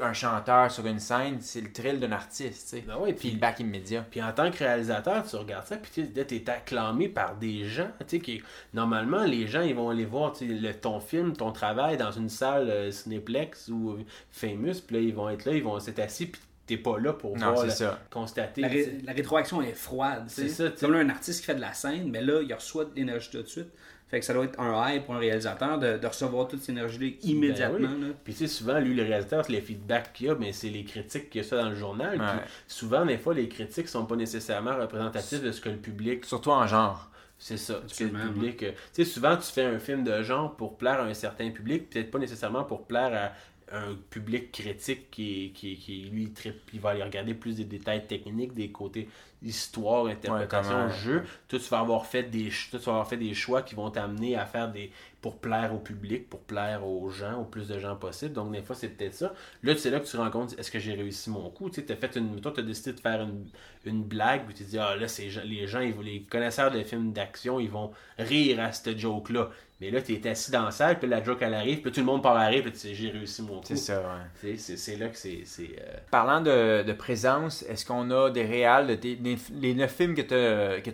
[0.00, 2.84] un chanteur sur une scène, c'est le thrill d'un artiste, tu sais.
[2.86, 4.06] Ben ouais, puis- Feedback immédiat.
[4.08, 7.90] Puis en tant que réalisateur, tu regardes ça, puis tu t'es acclamé par des gens,
[8.00, 8.42] tu sais, qui...
[8.74, 12.12] Normalement, les gens, ils vont aller voir, tu sais, le- ton film, ton travail dans
[12.12, 13.98] une salle euh, Cinéplex ou
[14.30, 17.12] Famous, puis là, ils vont être là, ils vont s'être assis, puis t'es pas là
[17.14, 17.98] pour Non, voir, la- ça.
[18.10, 18.60] constater.
[18.60, 20.26] La, ré- rétroaction est froide.
[20.28, 20.42] tu sais.
[20.42, 20.86] C'est ça, tu sais.
[20.86, 23.30] Comme là, un artiste qui fait de la scène, mais là, il reçoit de l'énergie
[23.30, 23.70] tout de suite.
[24.12, 26.68] Fait que ça doit être un high pour un réalisateur de, de recevoir toute cette
[26.68, 27.88] énergie-là immédiatement.
[27.88, 28.08] Ben oui.
[28.08, 28.14] là.
[28.22, 30.84] Puis tu sais, souvent, lui, le réalisateur, c'est les feedbacks qu'il a, mais c'est les
[30.84, 32.20] critiques qu'il y a ça dans le journal.
[32.20, 32.26] Ouais.
[32.26, 36.24] Puis souvent, des fois, les critiques sont pas nécessairement représentatifs de ce que le public
[36.26, 37.10] Surtout en genre.
[37.38, 37.80] C'est ça.
[37.88, 38.62] Tu sais, le public.
[38.62, 41.50] euh, Tu sais, souvent, tu fais un film de genre pour plaire à un certain
[41.50, 43.32] public, peut-être pas nécessairement pour plaire
[43.72, 47.64] à un public critique qui, qui, qui lui, tripe, il va aller regarder plus des
[47.64, 49.08] détails techniques, des côtés
[49.42, 51.24] histoire, interprétation, jeu.
[51.48, 53.90] Toi, tu vas avoir fait des, toi, tu vas avoir fait des choix qui vont
[53.90, 54.90] t'amener à faire des.
[55.20, 58.32] pour plaire au public, pour plaire aux gens, au plus de gens possible.
[58.32, 59.32] Donc, des fois, c'est peut-être ça.
[59.62, 61.70] Là, c'est là que tu te rends compte, est-ce que j'ai réussi mon coup?
[61.70, 62.40] Tu sais, t'as fait une.
[62.40, 63.46] Toi, tu as décidé de faire une,
[63.84, 66.70] une blague, puis tu te dis, ah là, c'est, les gens, ils vont- les connaisseurs
[66.72, 69.50] de films d'action, ils vont rire à cette joke-là.
[69.80, 71.98] Mais là, tu es assis dans la salle, puis la joke, elle arrive, puis tout
[71.98, 73.64] le monde part à rire, puis tu dis, j'ai réussi mon coup.
[73.64, 74.06] C'est ça, ouais.
[74.40, 75.42] Sais, C'est, c'est là que c'est.
[75.44, 79.16] c'est euh, Parlant de, de présence, est-ce qu'on a des réals, de des-
[79.60, 80.34] les neuf films que tu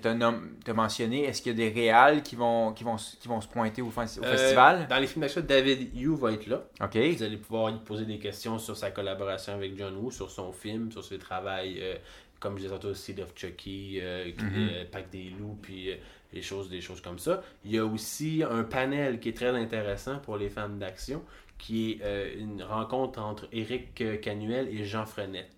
[0.09, 3.41] as, mentionnés, est-ce qu'il y a des réals qui vont, qui vont, s- qui vont
[3.41, 4.87] se pointer au, euh, festival?
[4.89, 6.63] Dans les films d'action, David Yu va être là.
[6.83, 6.97] OK.
[6.97, 10.53] Vous allez pouvoir lui poser des questions sur sa collaboration avec John Woo, sur son
[10.53, 11.95] film, sur ses travails, euh,
[12.41, 15.97] comme je disais tantôt, Seed of Chucky, euh, qui- euh, Pack des loups, puis euh,
[16.33, 17.43] des choses, des choses comme ça.
[17.65, 21.23] Il y a aussi un panel qui est très intéressant pour les fans d'action,
[21.59, 25.51] qui est euh, une rencontre entre Eric euh, Canuel et Jean Frenette.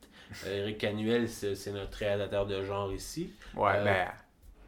[0.46, 3.30] Euh, Eric Canuel, c'est notre réalisateur de genre ici.
[3.56, 4.06] Ouais, Euh, ben,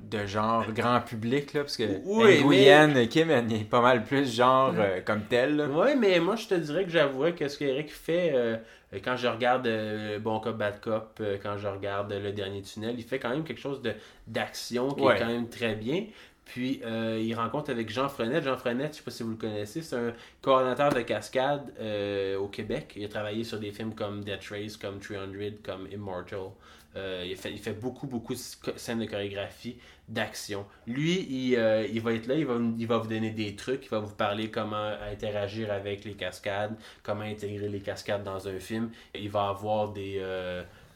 [0.01, 4.35] de genre grand public, là, parce que Oui, Nguyen, Kim, elle est pas mal plus
[4.35, 5.57] genre euh, comme tel.
[5.57, 5.67] là.
[5.71, 8.57] Oui, mais moi, je te dirais que j'avouerais que ce qu'Eric fait, euh,
[9.05, 12.97] quand je regarde euh, Bon Cop, Bad Cop, euh, quand je regarde Le Dernier Tunnel,
[12.99, 13.93] il fait quand même quelque chose de
[14.27, 15.15] d'action qui Ouais.
[15.15, 16.05] est quand même très bien.
[16.45, 18.45] Puis, euh, il rencontre avec Jean Frenette.
[18.45, 20.13] Jean Frenette, je sais pas si vous le connaissez, c'est un
[20.43, 22.93] coordinateur de cascade euh, au Québec.
[22.97, 25.21] Il a travaillé sur des films comme Death Race, comme 300,
[25.63, 26.51] comme Immortal.
[26.95, 29.79] Euh, il, fait, beaucoup, beaucoup de sc- scènes de chorégraphie,
[30.11, 30.67] d'action.
[30.87, 33.87] Lui, il, euh, il va être là, il va, il va vous donner des trucs,
[33.87, 38.59] il va vous parler comment interagir avec les cascades, comment intégrer les cascades dans un
[38.59, 38.91] film.
[39.15, 40.19] Il va avoir des,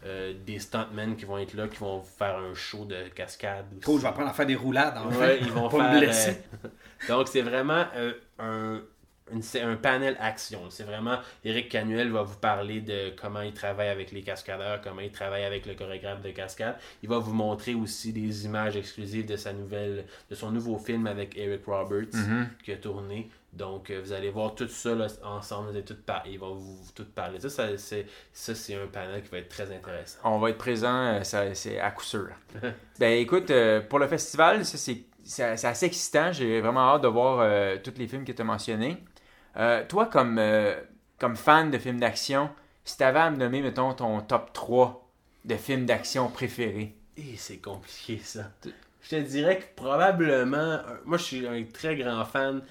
[0.07, 3.67] euh, des stuntmen qui vont être là, qui vont faire un show de cascade.
[3.85, 5.39] Cool, je vais apprendre à faire des roulades en Ouais, fait.
[5.41, 5.93] ils vont Pas faire.
[5.93, 6.39] me blesser.
[6.65, 6.69] euh,
[7.09, 8.81] donc, c'est vraiment euh, un,
[9.41, 10.61] c'est un panel action.
[10.71, 11.19] C'est vraiment.
[11.45, 15.45] Eric Canuel va vous parler de comment il travaille avec les cascadeurs, comment il travaille
[15.45, 16.77] avec le chorégraphe de cascade.
[17.03, 21.07] Il va vous montrer aussi des images exclusives de sa nouvelle, de son nouveau film
[21.07, 22.17] avec Eric Roberts
[22.65, 23.31] qui a tourné.
[23.53, 25.71] Donc, euh, vous allez voir tout ça là, ensemble.
[25.71, 26.23] Vous allez tout par...
[26.27, 27.41] Ils vont vous tout parler.
[27.41, 27.49] Ça,
[27.79, 30.19] ça, c'est, un panel qui va être très intéressant.
[30.25, 31.21] On va être présent, euh,
[31.55, 32.29] c'est à coup sûr.
[33.01, 34.77] ben écoute, euh, pour le festival, ça,
[35.27, 36.33] c'est assez excitant.
[36.33, 38.97] J'ai vraiment hâte de voir euh, tous les films que tu as mentionnés.
[39.57, 40.75] Euh, toi, comme, euh,
[41.19, 42.51] comme fan de films d'action,
[42.85, 45.09] si tu avais à me nommer, mettons, ton top 3
[45.45, 46.95] de films d'action préférés.
[47.17, 48.51] Et c'est compliqué ça.
[49.03, 50.57] Je te dirais que probablement.
[50.57, 52.63] euh, Moi, je suis un très grand fan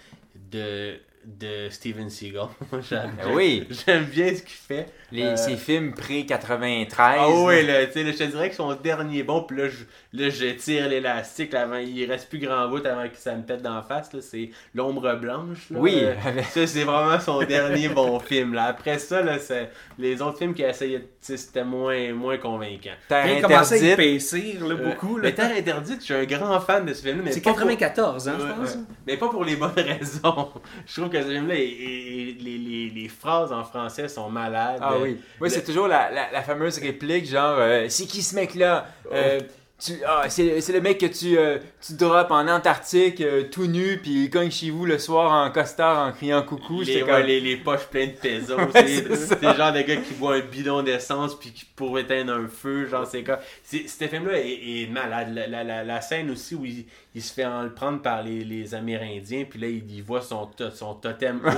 [0.51, 2.47] de, de Steven Seagal.
[2.89, 3.67] J'aime Ah oui.
[3.69, 4.87] J'aime bien ce qu'il fait.
[5.11, 6.93] Les, Euh, Ces films pré-93.
[6.97, 9.69] Ah oui, là, tu sais, là, je te dirais que son dernier bon, puis là,
[9.69, 13.43] je, là, je tire l'élastique, avant, il reste plus grand bout avant que ça me
[13.43, 15.79] pète d'en face, là, c'est L'ombre blanche, là.
[15.79, 16.13] Oui, Euh,
[16.49, 18.65] ça, c'est vraiment son dernier bon film, là.
[18.65, 19.69] Après ça, là, c'est-
[19.99, 22.89] les autres films qu'il a essayé, tu sais, c'était moins, moins convaincant.
[23.07, 25.17] Terre Il commencé à épaissir là, beaucoup.
[25.17, 25.23] Euh, là.
[25.29, 28.27] mais Terre interdite, je suis un grand fan de ce mais C'est pas pour- 94,
[28.27, 28.77] hein, je pense.
[29.07, 30.49] Mais pas pour les bonnes raisons.
[30.85, 34.79] Je trouve que ce film-là, les, les, les phrases en français sont malades.
[34.81, 35.17] Ah oui.
[35.39, 38.87] Moi, c'est toujours la, la, la fameuse réplique genre euh, C'est qui ce mec-là?
[39.11, 39.39] Euh,
[40.07, 43.97] ah, c'est, c'est le mec que tu, euh, tu drops en Antarctique euh, tout nu,
[44.01, 46.81] puis il cogne chez vous le soir en costard en criant coucou.
[46.81, 48.55] Les, ouais, les, les poches pleines de pesos.
[48.73, 52.33] Ouais, c'est le genre de gars qui boit un bidon d'essence puis qui pour éteindre
[52.33, 52.87] un feu.
[52.87, 53.39] Genre, c'est quoi.
[53.63, 55.33] c'est- Cet film-là est, est malade.
[55.35, 58.43] La, la, la, la scène aussi où il, il se fait en prendre par les,
[58.45, 61.49] les Amérindiens, puis là, il, il voit son, to- son totem je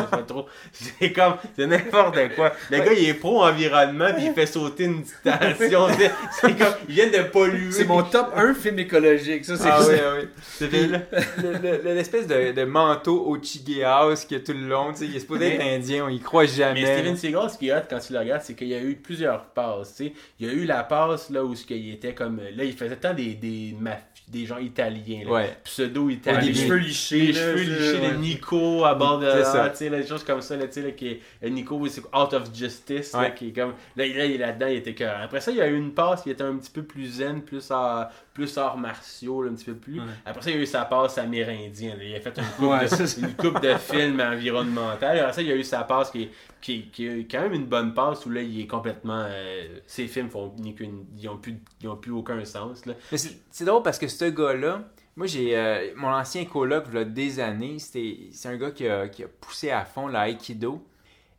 [0.00, 0.46] sais pas trop.
[0.72, 2.52] C'est comme, c'est n'importe quoi.
[2.70, 5.86] Le gars, il est pro-environnement, puis il fait sauter une station.
[5.98, 6.10] C'est
[6.40, 7.57] c'est comme, il vient de polluer.
[7.70, 10.28] C'est mon top 1 film écologique, ça, c'est Ah oui, ah oui.
[10.58, 11.00] Ce film-là.
[11.42, 13.36] Le- le- le- L'espèce de, de manteau au
[13.84, 16.08] House qu'il y a tout le long, tu sais, il est supposé être indien, on
[16.08, 16.82] y croit jamais.
[16.82, 18.80] Mais Steven Seagal, ce qui est hot quand tu le regardes, c'est qu'il y a
[18.80, 19.94] eu plusieurs passes.
[19.96, 20.12] tu sais.
[20.40, 22.40] Il y a eu la passe là où ce qu'il était comme.
[22.56, 25.24] Là, il faisait tant des, des, maf- des gens italiens.
[25.24, 25.30] là.
[25.30, 25.56] Ouais.
[25.64, 26.40] Pseudo-italiens.
[26.40, 27.18] les cheveux lichés.
[27.28, 29.68] Les là, cheveux lichés de Nico à bord de là, ça.
[29.70, 31.08] tu sais, là, des choses comme ça, là, tu sais, là, qui
[31.42, 33.34] est, Nico, c'est Out of Justice, là, Ouais.
[33.34, 35.18] qui est comme, là, il- là, il est là-dedans, il était cœur.
[35.22, 37.42] Après ça, il y a eu une passe qui était un petit peu plus zen,
[37.42, 40.00] plus, à, plus arts martiaux, là, un petit peu plus.
[40.24, 42.04] Après ça, il y a eu sa passe amérindien, là.
[42.04, 45.06] il a fait une coupe, Ouais, de, une coupe de films environnementaux.
[45.06, 46.30] Après ça, il y a eu sa passe qui est,
[46.60, 50.06] qui, qui est quand même une bonne passe où là, il est complètement, euh, ses
[50.06, 52.94] films font ni qu'une- ils ont plus, ils ont plus aucun sens, là.
[53.12, 54.82] Mais c'est c'est drôle parce que ce gars-là,
[55.16, 58.70] moi j'ai euh, mon ancien coloc, il y a des années, c'était c'est un gars
[58.70, 60.86] qui a, qui a poussé à fond l'aïkido.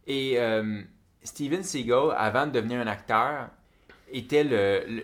[0.07, 0.81] Et euh,
[1.23, 3.49] Steven Seagal, avant de devenir un acteur,
[4.11, 4.43] était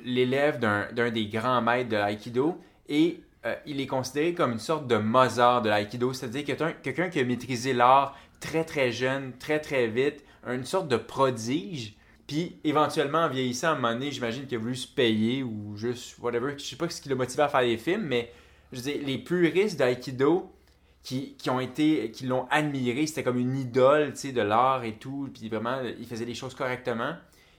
[0.03, 2.57] l'élève d'un des grands maîtres de l'aïkido
[2.89, 6.43] et euh, il est considéré comme une sorte de Mozart de l'aïkido, c'est-à-dire
[6.81, 11.93] quelqu'un qui a maîtrisé l'art très très jeune, très très vite, une sorte de prodige.
[12.27, 15.77] Puis éventuellement, en vieillissant, à un moment donné, j'imagine qu'il a voulu se payer ou
[15.77, 16.53] juste whatever.
[16.57, 18.31] Je sais pas ce qui l'a motivé à faire des films, mais
[18.71, 20.51] je veux dire, les puristes d'aïkido
[21.03, 25.29] qui, qui ont été, qui l'ont admiré, c'était comme une idole, de l'art et tout.
[25.31, 27.13] Puis vraiment, il faisait les choses correctement.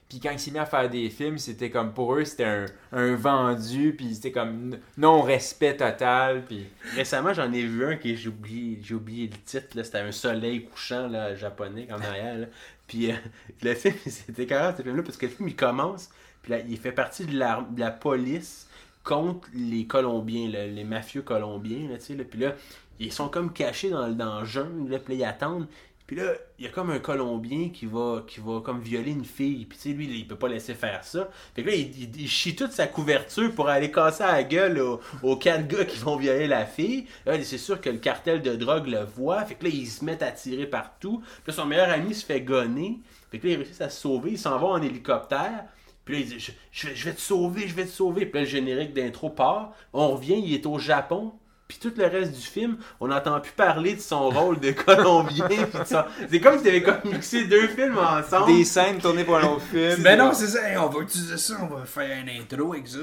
[0.09, 3.15] Puis quand il s'est mis à faire des films, c'était comme pour eux, c'était un,
[3.15, 6.45] vendu, puis c'était comme non-respect total.
[6.45, 9.83] Puis Récemment, j'en ai vu un qui j'ai oublié, j'ai oublié le titre.
[9.83, 12.37] C'était un soleil couchant là, japonais en arrière.
[12.37, 12.45] là.
[12.87, 13.15] Puis euh,
[13.61, 16.09] le film, c'était carrément ce film-là parce que le film il commence,
[16.41, 18.67] puis là, il fait partie de la, de la police
[19.03, 21.87] contre les Colombiens, les mafieux colombiens.
[21.89, 22.23] Là, là.
[22.29, 22.55] Puis là,
[22.99, 25.67] ils sont comme cachés dans, dans le jungle, là, puis là, ils attendent.
[26.07, 29.25] Puis là, il y a comme un Colombien qui va, qui va comme violer une
[29.25, 29.65] fille.
[29.65, 31.29] Puis tu sais, lui, il peut pas laisser faire ça.
[31.53, 34.81] Fait que là, il, chie toute sa couverture pour aller casser la gueule
[35.21, 37.07] aux, quatre gars qui vont violer la fille.
[37.25, 39.43] Là, c'est sûr que le cartel de drogue le voit.
[39.43, 41.19] Fait que là, ils se mettent à tirer partout.
[41.43, 43.01] Puis là, son meilleur ami se fait gonner.
[43.29, 44.31] Fait que là, il réussit à se sauver.
[44.31, 45.65] Il s'en va en hélicoptère.
[46.05, 48.25] Puis là, il dit je, je vais, je vais te sauver, je vais te sauver.
[48.25, 49.73] Puis là, le générique d'intro part.
[49.91, 51.33] On revient, il est au Japon.
[51.67, 55.47] Puis tout le reste du film, on n'entend plus parler de son rôle de Colombien.
[55.85, 58.47] son- C'est comme si tu avais comme mixé deux films ensemble.
[58.55, 60.01] des scènes tournées pour un autre film.
[60.01, 60.69] Ben non, c'est ça.
[60.69, 62.97] Hey, on va utiliser ça, on va faire un intro avec ça.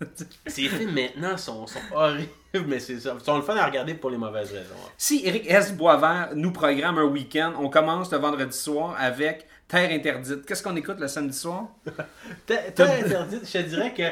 [0.46, 2.28] Ces films maintenant sont, sont horribles,
[2.68, 3.16] mais c'est ça.
[3.18, 4.74] Ils sont le fun à regarder pour les mauvaises raisons.
[4.96, 5.72] Si Eric S.
[5.72, 10.46] Boisvert nous programme un week-end, on commence le vendredi soir avec Terre interdite.
[10.46, 11.68] Qu'est-ce qu'on écoute le samedi soir?
[12.46, 14.02] Terre Terre interdite, je te dirais que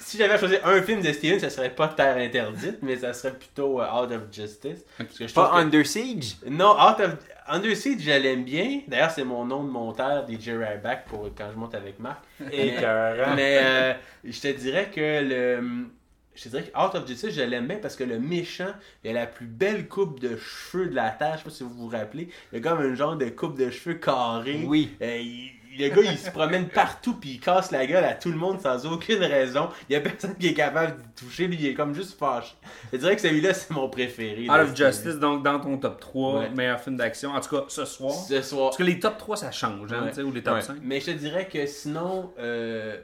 [0.00, 3.34] si j'avais choisi un film de Steven, ça serait pas Terre interdite, mais ça serait
[3.34, 4.84] plutôt euh, Out of Justice.
[4.98, 6.36] Parce que je trouve Pas que- Under Siege?
[6.48, 7.16] Non, Out of
[7.46, 8.80] Under Siege, je l'aime bien.
[8.88, 12.22] D'ailleurs, c'est mon nom de monteur des Jerry Back pour quand je monte avec Marc.
[12.40, 12.76] Mais
[13.62, 13.92] euh,
[14.24, 15.86] je te dirais que le.
[16.40, 18.72] Je te dirais que Out of Justice, je l'aime bien parce que le méchant,
[19.04, 21.32] il a la plus belle coupe de cheveux de la terre.
[21.34, 22.30] Je sais pas si vous vous rappelez.
[22.52, 24.62] Il a comme un genre de coupe de cheveux carré.
[24.66, 24.90] Oui.
[25.02, 28.30] Euh, il- le gars, il se promène partout puis il casse la gueule à tout
[28.30, 29.68] le monde sans aucune raison.
[29.88, 31.46] Il y a personne qui est capable de toucher.
[31.46, 32.54] Lui, il est comme juste fâché.
[32.92, 34.46] Je dirais que celui-là, c'est mon préféré.
[34.50, 34.76] Out of.
[34.76, 36.50] Justice, donc dans ton top 3, Ouais.
[36.50, 37.30] meilleur film d'action.
[37.30, 38.12] En tout cas, ce soir.
[38.14, 38.70] Ce soir.
[38.70, 40.08] Parce que les top 3, ça change, hein, Ouais.
[40.08, 40.60] tu sais, ou les top Ouais.
[40.62, 40.78] 5.
[40.82, 42.96] Mais je te dirais que sinon, euh,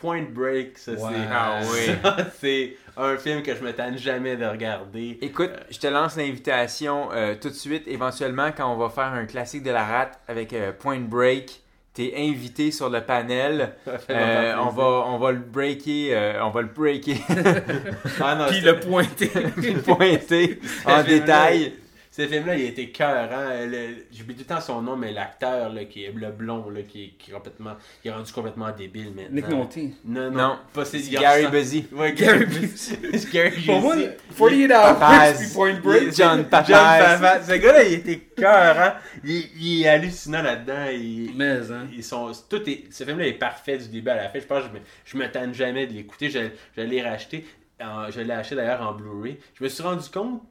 [0.00, 1.94] Point Break, ça c'est Ah oui.
[2.40, 5.18] c'est un film que je me tanne jamais de regarder.
[5.20, 7.84] Écoute, je te lance l'invitation euh, tout de suite.
[7.86, 11.60] Éventuellement, quand on va faire un classique de la rate avec euh, Point Break,
[11.92, 13.74] t'es invité sur le panel.
[14.08, 17.14] Euh, on, va, on va le breaker, euh, on va le breaker,
[18.20, 19.30] Ah non, Puis le pointer.
[19.34, 21.74] le pointer en détail.
[22.20, 23.48] Ce film-là, il été cœurant.
[23.66, 26.82] Le- J'oublie tout le temps son nom, mais l'acteur là, qui est le blond, là,
[26.82, 29.34] qui, est, qui est complètement, qui est rendu complètement débile maintenant.
[29.34, 29.76] Nick Nolte.
[30.04, 31.84] Non, non, Non, pas c'est Gary Busey.
[31.92, 32.96] Ouais, Gary Gary Busey.
[32.96, 33.30] Busey.
[33.32, 34.16] Gary Pour moi, Busey.
[34.36, 36.14] 48 hours, Break.
[36.14, 36.68] John Papaz.
[36.68, 37.46] John Papaz.
[37.48, 38.92] Ce gars-là, il était cœurant.
[39.24, 40.86] Il, il est hallucinant là-dedans.
[40.92, 41.86] Il, Mais, hein.
[41.94, 44.38] Ils sont, tout est, ce film-là est parfait du début à la fin.
[44.40, 46.28] Je pense que je me, je me tanne jamais de l'écouter.
[46.30, 46.40] Je,
[46.76, 47.46] je l'ai racheté.
[47.82, 49.38] en- je l'ai acheté d'ailleurs en Blu-ray.
[49.54, 50.42] Je me suis rendu compte,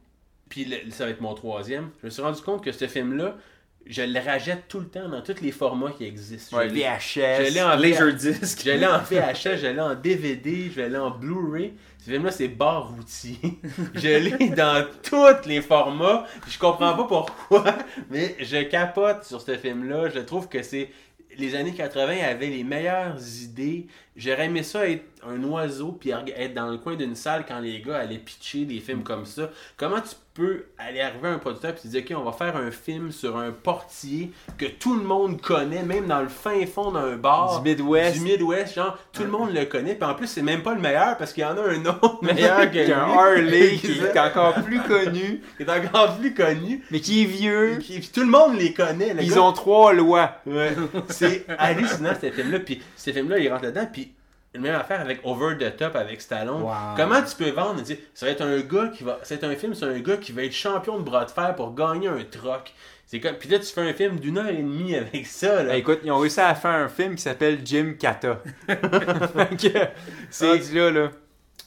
[0.49, 3.37] puis le- ça va être mon troisième, je me suis rendu compte que ce film-là,
[3.85, 6.57] je le rajette tout le temps dans tous les formats qui existent.
[6.57, 7.45] Ouais, je l'ai- VHS.
[7.47, 8.61] je l'ai en Laserdisc.
[8.65, 11.73] je l'ai en VHS, je l'ai en DVD, je l'ai en Blu-ray.
[11.97, 13.37] Ce film-là, c'est bar routier.
[13.95, 16.25] je l'ai dans tous les formats.
[16.47, 17.75] Je comprends pas pourquoi,
[18.09, 20.09] mais je capote sur ce film-là.
[20.09, 20.89] Je trouve que c'est.
[21.37, 23.87] Les années 80 avaient les meilleures idées.
[24.19, 27.81] J'aurais aimé ça être un oiseau puis être dans le coin d'une salle quand les
[27.81, 29.49] gars allaient pitcher des films comme ça.
[29.77, 32.55] Comment tu peux aller arriver à un producteur et te dire, OK, on va faire
[32.55, 36.91] un film sur un portier que tout le monde connaît, même dans le fin fond
[36.91, 37.61] d'un bar.
[37.61, 38.17] Du Midwest.
[38.17, 39.95] Du Midwest, genre, tout le monde le connaît.
[39.95, 42.19] Puis en plus, c'est même pas le meilleur parce qu'il y en a un autre
[42.23, 46.83] meilleur que un Harley qui est encore plus connu, qui est encore plus connu.
[46.91, 47.79] mais qui est vieux.
[47.79, 49.13] Puis tout le monde les connaît.
[49.19, 49.41] Ils gars.
[49.41, 50.35] ont trois lois.
[50.45, 50.73] Ouais.
[51.09, 52.59] C'est hallucinant, ce film-là.
[52.59, 53.87] Puis ce film-là, il rentre là-dedans.
[53.91, 54.08] Puis
[54.55, 56.63] une même affaire avec Over the Top avec Stallone.
[56.63, 56.71] Wow.
[56.97, 59.19] Comment tu peux vendre tu sais, Ça va être un gars qui va.
[59.23, 61.73] C'est un film sur un gars qui va être champion de bras de fer pour
[61.75, 62.73] gagner un troc.
[63.05, 63.35] C'est comme.
[63.35, 65.63] Puis là, tu fais un film d'une heure et demie avec ça.
[65.63, 65.69] Là.
[65.71, 68.41] Ben, écoute, ils ont réussi à faire un film qui s'appelle Jim Kata.
[68.67, 71.11] Que, rendu là, là.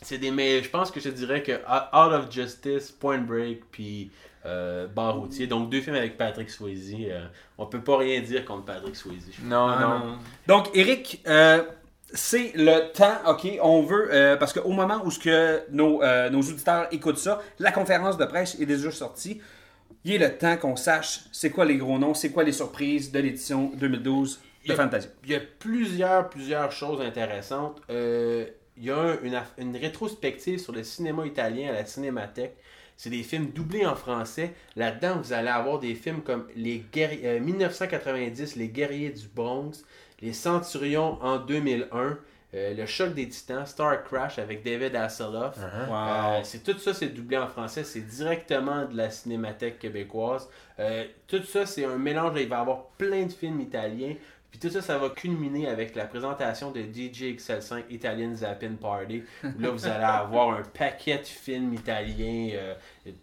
[0.00, 0.30] C'est des.
[0.30, 4.10] Mais je pense que je dirais que Out of Justice, Point Break, puis
[4.46, 5.46] euh, Bar routier.
[5.46, 6.94] Donc deux films avec Patrick Swayze.
[6.98, 7.26] euh,
[7.58, 9.28] on peut pas rien dire contre Patrick Swayze.
[9.44, 9.98] Non, Ah, non.
[10.06, 10.18] non.
[10.48, 11.62] Donc, Eric, euh,
[12.14, 16.28] c'est le temps, OK, on veut, euh, parce qu'au moment où ce que nos, euh,
[16.30, 19.40] nos auditeurs écoutent ça, la conférence de presse est déjà sortie.
[20.04, 23.12] Il est le temps qu'on sache c'est quoi les gros noms, c'est quoi les surprises
[23.12, 25.08] de l'édition 2012 de Fantasy.
[25.24, 27.80] Il y a plusieurs, plusieurs choses intéressantes.
[27.90, 28.46] Euh,
[28.76, 32.56] il y a un- une, une rétrospective sur le cinéma italien à la Cinémathèque.
[32.96, 34.52] C'est des films doublés en français.
[34.76, 39.82] Là-dedans, vous allez avoir des films comme les Guerri- euh, 1990, Les Guerriers du Bronx,
[40.22, 42.16] Les Centurions en 2001,
[42.54, 45.56] euh, Le Choc des Titans, Star Crash avec David Hasselhoff.
[46.38, 47.82] Euh, c'est tout ça, c'est doublé en français.
[47.84, 50.48] C'est directement de la cinémathèque québécoise.
[50.78, 52.32] Euh, tout ça, c'est un mélange.
[52.40, 54.14] Il va y avoir plein de films italiens.
[54.50, 59.22] Puis tout ça, ça va culminer avec la présentation de DJ XL5 Italian Zappin Party.
[59.42, 62.74] Où là, vous allez avoir un paquet de films italiens euh,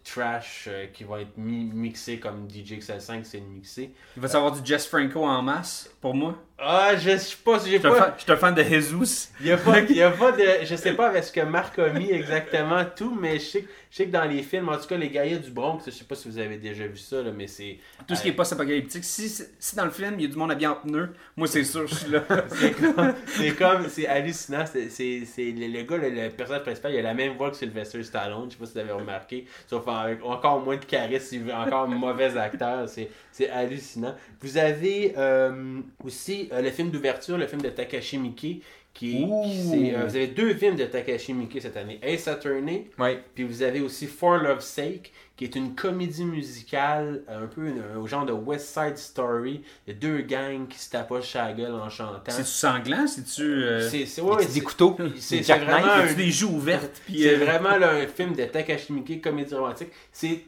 [0.04, 3.94] trash euh, qui vont être mi- mixés comme DJ XL5 c'est mixé.
[4.18, 6.36] Il va savoir du Jess Franco en masse, pour moi.
[6.62, 8.16] Ah, je sais pas si j'ai pas.
[8.18, 9.30] je suis un fan de Jesus.
[9.40, 10.44] Il y a pas, y a pas de.
[10.66, 13.70] Je sais pas avec ce que Marc a mis exactement tout, mais je sais, que-
[13.90, 16.04] je sais que dans les films, en tout cas, les guerriers du Bronx, je sais
[16.04, 17.78] pas si vous avez déjà vu ça, là, mais c'est.
[18.06, 19.06] Tout ce qui est post-apocalyptique.
[19.06, 21.64] Si, si dans le film, il y a du monde habillé en pneus, moi, c'est
[21.64, 22.24] sûr, je suis là.
[23.28, 24.66] C'est comme, c'est hallucinant.
[24.66, 24.90] C'est,
[25.38, 28.46] le, le gars, le, le personnage principal, il a la même voix que Sylvester Stallone.
[28.50, 29.46] Je sais pas si vous avez remarqué.
[29.68, 32.88] Sauf avec encore moins de charisme, encore un mauvais acteur.
[32.90, 34.16] C'est, c'est hallucinant.
[34.42, 38.64] Vous avez euh, aussi euh, le film d'ouverture, le film de Takashi Miike.
[38.92, 42.00] Qui, qui- c'est, euh, vous avez deux films de Takashi Miike cette année.
[42.02, 43.24] Ace Attorney, Ouais.
[43.36, 47.68] puis vous avez aussi For Love's Sake, qui est une comédie musicale, euh, un peu
[47.68, 49.62] une- au genre de West Side Story.
[49.88, 52.20] A deux gangs qui se tapochent à la gueule en chantant.
[52.28, 53.06] C'est-tu sanglant?
[53.08, 53.44] C'est-tu.
[53.44, 54.98] euh, C'est c'est- ouais, c'est- des couteaux?
[55.18, 57.02] c'est c'est vraiment un, des joues ouvertes?
[57.06, 59.90] Puis, c'est vraiment là, un film de Takashi Miike, comédie romantique.
[60.12, 60.42] C'est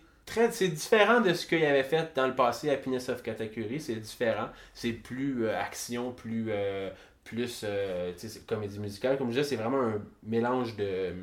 [0.51, 3.79] c'est différent de ce qu'il avait fait dans le passé à Happiness of Katakuri.
[3.79, 4.49] C'est différent.
[4.73, 6.89] C'est plus euh, action, plus euh,
[7.23, 8.11] plus euh,
[8.47, 9.17] comédie musicale.
[9.17, 11.13] Comme je disais, c'est vraiment un mélange de,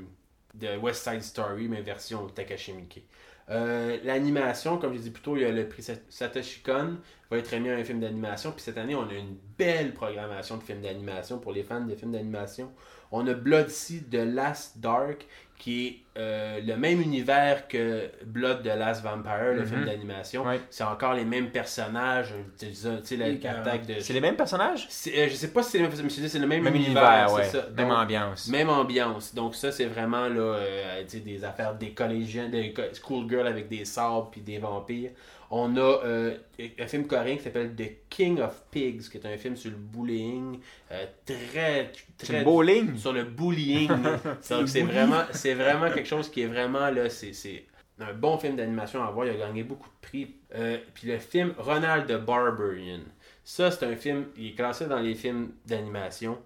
[0.55, 3.05] de West Side Story, mais version Takashi Miike.
[3.51, 6.99] Euh, L'animation, comme je disais plus tôt, il y a le prix Sat- Satoshi Kon,
[7.31, 8.53] va être remis à un film d'animation.
[8.53, 11.95] Puis cette année, on a une belle programmation de films d'animation pour les fans de
[11.95, 12.71] films d'animation.
[13.11, 15.27] On a Blood Sea de Last Dark,
[15.59, 19.67] qui est euh, le même univers que Blood de Last Vampire, le Mhm.
[19.67, 20.45] film d'animation.
[20.47, 20.61] Ouais.
[20.71, 24.01] C'est encore les mêmes personnages, tu sais, de...
[24.01, 24.89] C'est les mêmes personnages?
[25.09, 27.49] Euh, je sais pas si c'est le même, mais c'est le même, Même univers, ouais.
[27.77, 28.49] Même ambiance.
[28.49, 29.35] même ambiance.
[29.35, 34.29] Donc ça, c'est vraiment là, euh, des affaires des collégiens, des schoolgirls avec des sabres
[34.31, 35.11] puis des vampires.
[35.51, 36.37] On a euh,
[36.79, 39.77] un film coréen qui s'appelle The King of Pigs, qui est un film sur le
[39.77, 40.61] bullying,
[40.93, 42.97] euh, très, très le bowling.
[42.99, 43.89] sur le bullying.
[44.51, 47.65] Donc, c'est vraiment, c'est vraiment quelque chose qui est vraiment là, c'est, c'est
[47.99, 49.27] un bon film d'animation à voir.
[49.27, 50.35] Il a gagné beaucoup de prix.
[50.55, 53.01] Euh, puis le film Ronald the Barbarian.
[53.43, 56.39] Ça, c'est un film, il est classé dans les films d'animation.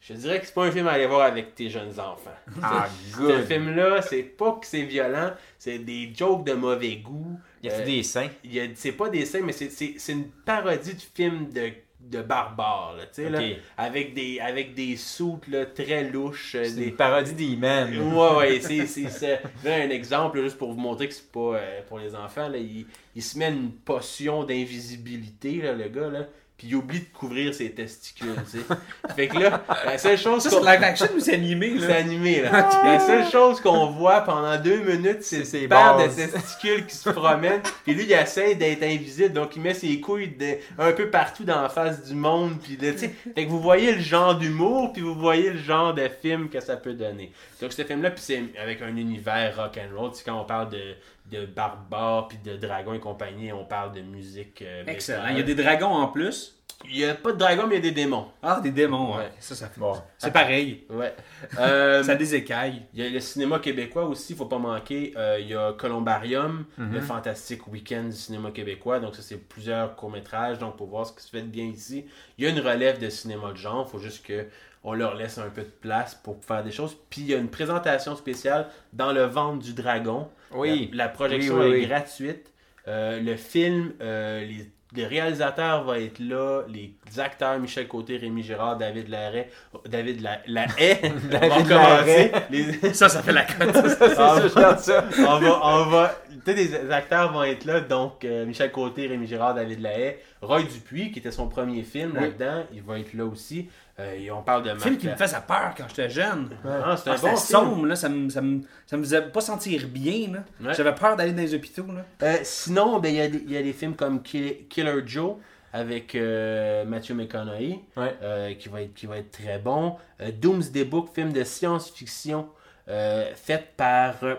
[0.00, 2.30] Je dirais que c'est pas un film à aller voir avec tes jeunes enfants.
[2.62, 3.44] Ah, Ce good.
[3.44, 7.38] film-là, c'est pas que c'est violent, c'est des jokes de mauvais goût.
[7.62, 8.28] Y a-t-il Euh, des seins?
[8.74, 13.58] c'est pas des scènes, mais c'est, une parodie de film de, de barbares, tu sais,
[13.76, 16.54] avec des, avec des soutes là, très louches.
[16.54, 16.84] euh, C'est des...
[16.84, 17.98] une parodie d'E-Man.
[17.98, 21.30] Ouais, ouais, c'est, c'est, c'est- là, un exemple, là, juste pour vous montrer que c'est
[21.32, 25.88] pas euh, pour les enfants, là, il, il se met une potion d'invisibilité, là, le
[25.88, 26.26] gars, là,
[26.56, 28.64] puis il oublie de couvrir ses testicules, tu sais.
[29.14, 30.62] Fait que là, la seule chose qu'on...
[30.62, 31.96] c'est action ou c'est animé, C'est là?
[31.96, 32.68] animé, là.
[32.82, 37.10] La seule chose qu'on voit pendant deux minutes, c'est ses paires de testicules qui se
[37.10, 37.60] promènent.
[37.84, 41.44] Puis lui, il essaie d'être invisible, donc il met ses couilles de- un peu partout
[41.44, 42.54] dans la face du monde.
[42.62, 45.58] Puis là, tu sais, fait que vous voyez le genre d'humour, puis vous voyez le
[45.58, 47.32] genre de film que ça peut donner.
[47.60, 50.10] Donc ce film-là, puis c'est avec un univers rock and roll.
[50.12, 50.94] Tu sais, quand on parle de
[51.30, 54.62] de barbares puis de dragons et compagnie, on parle de musique.
[54.62, 55.22] euh, Excellent.
[55.22, 55.34] métal.
[55.34, 56.52] Il y a des dragons en plus.
[56.84, 58.26] Il y a pas de dragons, mais il y a des démons.
[58.42, 59.22] Ah, des démons, ouais.
[59.22, 59.30] Ouais.
[59.40, 59.80] Ça, ça fait.
[59.80, 59.94] Bon.
[60.18, 60.84] C'est pareil.
[60.90, 61.14] Ouais.
[61.58, 62.82] Euh, Ça a des écailles.
[62.92, 65.14] Il y a le cinéma québécois aussi, il faut pas manquer.
[65.16, 69.00] Euh, il y a Columbarium, le fantastique week-end du cinéma québécois.
[69.00, 70.58] Donc, ça, c'est plusieurs courts-métrages.
[70.58, 72.04] Donc, pour voir ce qui se fait de bien ici.
[72.36, 73.86] Il y a une relève de cinéma de genre.
[73.88, 74.46] Il faut juste que
[74.84, 76.94] on leur laisse un peu de place pour faire des choses.
[77.10, 80.28] Puis, il y a une présentation spéciale dans le ventre du dragon.
[80.54, 80.90] Oui.
[80.92, 82.52] La, la projection Oui, oui, est gratuite.
[82.88, 84.70] Euh, le film, euh, les,
[85.02, 89.50] le réalisateur va être là, les acteurs Michel Côté, Rémi Gérard, David Larrey,
[89.88, 91.74] David La, la Haye, David vont.
[91.74, 92.32] Larrey.
[92.50, 93.74] Les- Ça, ça fait la cote.
[93.98, 98.70] C'est ça, on va, on va, tous les acteurs vont être là, donc euh, Michel
[98.70, 103.00] Côté, Rémi Girard, David Lahaye, Roy Dupuis, qui était son premier film là-dedans, il va
[103.00, 103.68] être là aussi.
[103.98, 106.50] Euh, et on parle de Un film qui me faisait peur quand j'étais jeune.
[106.64, 107.38] Ah, c'est Ah, un c'était bon film.
[107.38, 110.32] sombre, là, ça me, ça, me, ça me faisait pas sentir bien.
[110.32, 110.44] là.
[110.68, 110.74] Ouais.
[110.74, 111.86] J'avais peur d'aller dans les hôpitaux.
[111.86, 112.04] Là.
[112.22, 115.02] Euh, sinon, ben, il y, a des- il y a des films comme Kill- Killer
[115.06, 115.36] Joe
[115.72, 118.14] avec euh, Matthew McConaughey, Ouais.
[118.22, 119.96] euh, qui, va être, qui va être très bon.
[120.20, 122.48] Euh, Doomsday Book, film de science-fiction
[122.88, 124.34] euh, fait par euh,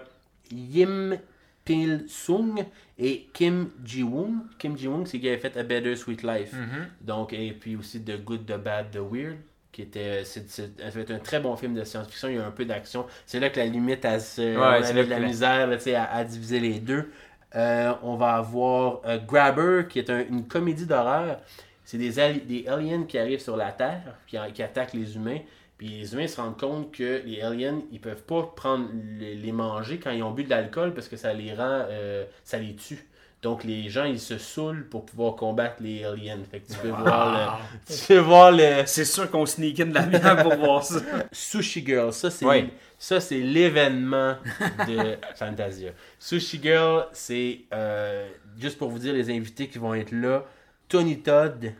[0.51, 1.17] Yim
[1.67, 2.65] Pil Sung
[2.97, 4.45] et Kim Ji-woon.
[4.57, 6.53] Kim Ji-woon, c'est qui avait fait A Better Sweet Life.
[7.01, 9.37] Donc, et puis aussi The Good, The Bad, The Weird.
[9.71, 10.47] Qui était, c'est,
[11.11, 12.29] un très bon film de science-fiction.
[12.29, 13.05] Il y a un peu d'action.
[13.27, 17.11] C'est là que la limite, elle se, Ouais, la misère à, à diviser les deux.
[17.55, 21.39] Euh, on va avoir euh, Grabber, qui est un- une comédie d'horreur.
[21.85, 25.39] C'est des aliens qui arrivent sur la Terre, qui, qui attaquent les humains.
[25.77, 28.87] Puis les humains se rendent compte que les aliens, ils peuvent pas prendre
[29.19, 32.25] les, les manger quand ils ont bu de l'alcool parce que ça les rend, euh,
[32.43, 33.07] ça les tue.
[33.43, 36.39] Donc les gens, ils se saoulent pour pouvoir combattre les aliens.
[36.49, 39.85] Fait que tu peux voir le, tu peux voir le, C'est sûr qu'on sneak in
[39.87, 40.99] de la bière pour voir ça.
[41.31, 42.71] Sushi Girl, ça c'est Oui.
[42.97, 44.37] ça c'est l'événement
[44.87, 45.91] de Fantasia.
[46.17, 50.43] Sushi Girl, c'est euh, juste pour vous dire les invités qui vont être là,
[50.89, 51.73] Tony Todd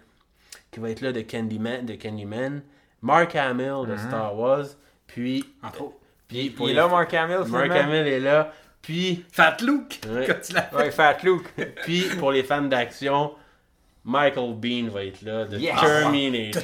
[0.70, 2.62] qui va être là de Candyman, de Candyman,
[3.02, 4.66] Mark Hamill de Star Wars,
[5.08, 5.96] puis Entre autres.
[6.28, 7.72] puis Il est là, Mark Hamill, Mark?
[7.72, 10.26] Hamill est là, puis Fat Luke, Ouais.
[10.28, 11.46] quand tu l'as Ouais, Fat Luke.
[11.84, 13.34] puis pour les fans d'action,
[14.04, 15.80] Michael Bean va être là de Yes.
[15.80, 16.62] Terminator.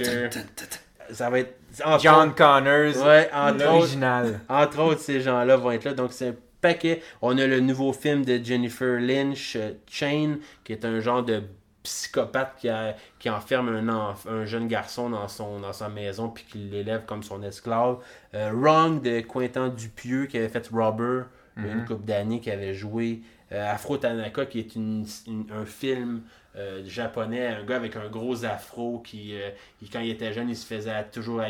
[1.12, 1.56] Ça va être
[2.02, 3.06] John autres- Connors.
[3.06, 4.40] Ouais, entre autres, L'original.
[4.48, 5.94] Entre autres, ces gens-là vont être là.
[5.94, 7.02] Donc, c'est un paquet.
[7.22, 11.44] On a le nouveau film de Jennifer Lynch, euh, Chain, qui est un genre de
[11.84, 16.30] psychopathe qui, a- qui enferme un, enf- un jeune garçon dans, son, dans sa maison
[16.30, 17.98] puis qui l'élève comme son esclave.
[18.34, 21.24] Euh, Wrong de Quentin Dupieux qui avait fait Robber
[21.58, 23.22] une couple d'années qui avait joué.
[23.52, 26.22] Euh, Afro Tanaka qui est une- une- un film
[26.56, 29.50] euh, japonais, un gars avec un gros afro qui, euh,
[29.92, 31.46] quand il était jeune, il se faisait toujours à-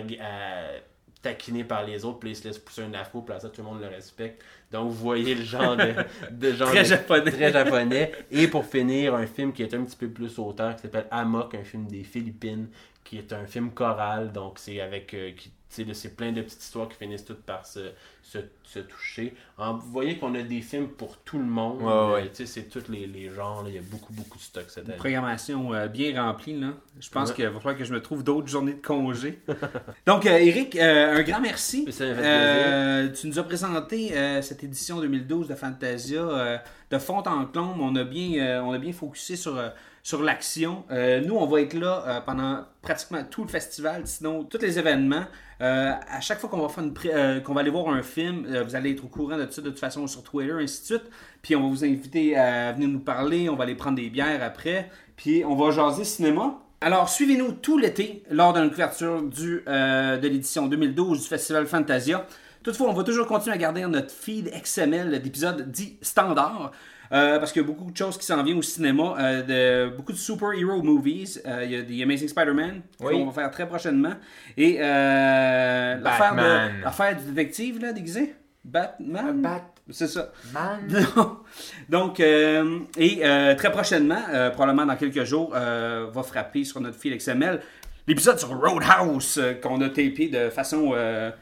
[1.23, 3.61] taquiner par les autres, puis il se laisse pousser un afro, puis là, ça, tout
[3.61, 4.43] le monde le respecte.
[4.71, 5.93] Donc, vous voyez le genre de,
[6.29, 7.31] de genre Très de- japonais.
[7.31, 8.11] très japonais.
[8.29, 11.55] Et pour finir, un film qui est un petit peu plus auteur, qui s'appelle Amok,
[11.55, 12.67] un film des Philippines,
[13.03, 15.13] qui est un film choral, donc c'est avec...
[15.15, 15.51] euh, qui,
[15.93, 19.33] c'est plein de petites histoires qui finissent toutes par se, se, se toucher.
[19.57, 21.81] En- vous voyez qu'on a des films pour tout le monde.
[21.81, 22.29] Ouais, Euh, ouais.
[22.29, 23.63] tu sais, c'est tous les, les genres.
[23.63, 23.69] là.
[23.69, 24.97] Il y a beaucoup, beaucoup de stock cette année.
[24.97, 26.73] Programmation euh, bien remplie, là.
[26.99, 27.35] Je pense Ouais.
[27.35, 29.39] qu'il va falloir que je me trouve d'autres journées de congé.
[30.05, 31.85] Donc, euh, Eric, euh, un grand merci.
[31.91, 36.57] Ça m'a fait Euh, tu nous as présenté euh, cette édition 2012 de Fantasia euh,
[36.91, 37.81] de fond en comble.
[37.81, 39.69] On a bien, euh, on a bien focusé sur, euh,
[40.03, 40.83] sur l'action.
[40.91, 44.77] Euh, nous, on va être là euh, pendant pratiquement tout le festival, sinon tous les
[44.77, 45.23] événements.
[45.61, 48.91] Euh, à chaque fois qu'on va faire euh, va aller voir un film, vous allez
[48.91, 51.11] être au courant de ça de toute façon sur Twitter, ainsi de suite.
[51.41, 54.43] Puis on va vous inviter à venir nous parler, on va aller prendre des bières
[54.43, 56.59] après, puis on va jaser cinéma.
[56.81, 62.27] Alors suivez-nous tout l'été lors de notre couverture du, de l'édition 2012 du Festival Fantasia.
[62.61, 66.71] Toutefois, on va toujours continuer à garder notre feed XML d'épisodes dits standards.
[67.13, 69.95] Euh, parce qu'il y a beaucoup de choses qui s'en viennent au cinéma, euh, de,
[69.95, 71.41] beaucoup de super-hero movies.
[71.45, 73.13] Euh, il y a The Amazing Spider-Man Oui.
[73.13, 74.13] qu'on va faire très prochainement.
[74.57, 76.77] Et l'affaire, Batman.
[76.79, 78.35] de, l'affaire du détective, là, déguisé?
[78.63, 79.41] Batman?
[79.41, 79.61] Batman.
[79.89, 80.31] C'est ça.
[81.89, 86.97] Donc, euh, et euh, très prochainement, euh, probablement dans quelques jours, va frapper sur notre
[86.97, 87.59] fil XML
[88.07, 90.93] l'épisode sur Roadhouse qu'on a tapé de façon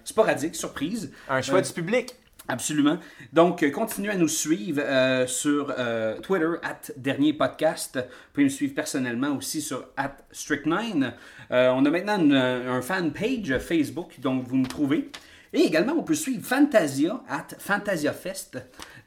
[0.04, 1.12] sporadique, surprise.
[1.30, 2.16] Un choix du public.
[2.48, 2.98] Absolument.
[3.32, 7.96] Donc, euh, continuez à nous suivre euh, sur euh, Twitter, at Dernier Podcast.
[7.98, 11.12] Vous pouvez me suivre personnellement aussi sur at Strict9.
[11.52, 15.12] Euh, on a maintenant une- un fan page Facebook, donc vous nous trouvez.
[15.54, 18.58] Et également, on peut suivre Fantasia, at Fantasia Fest.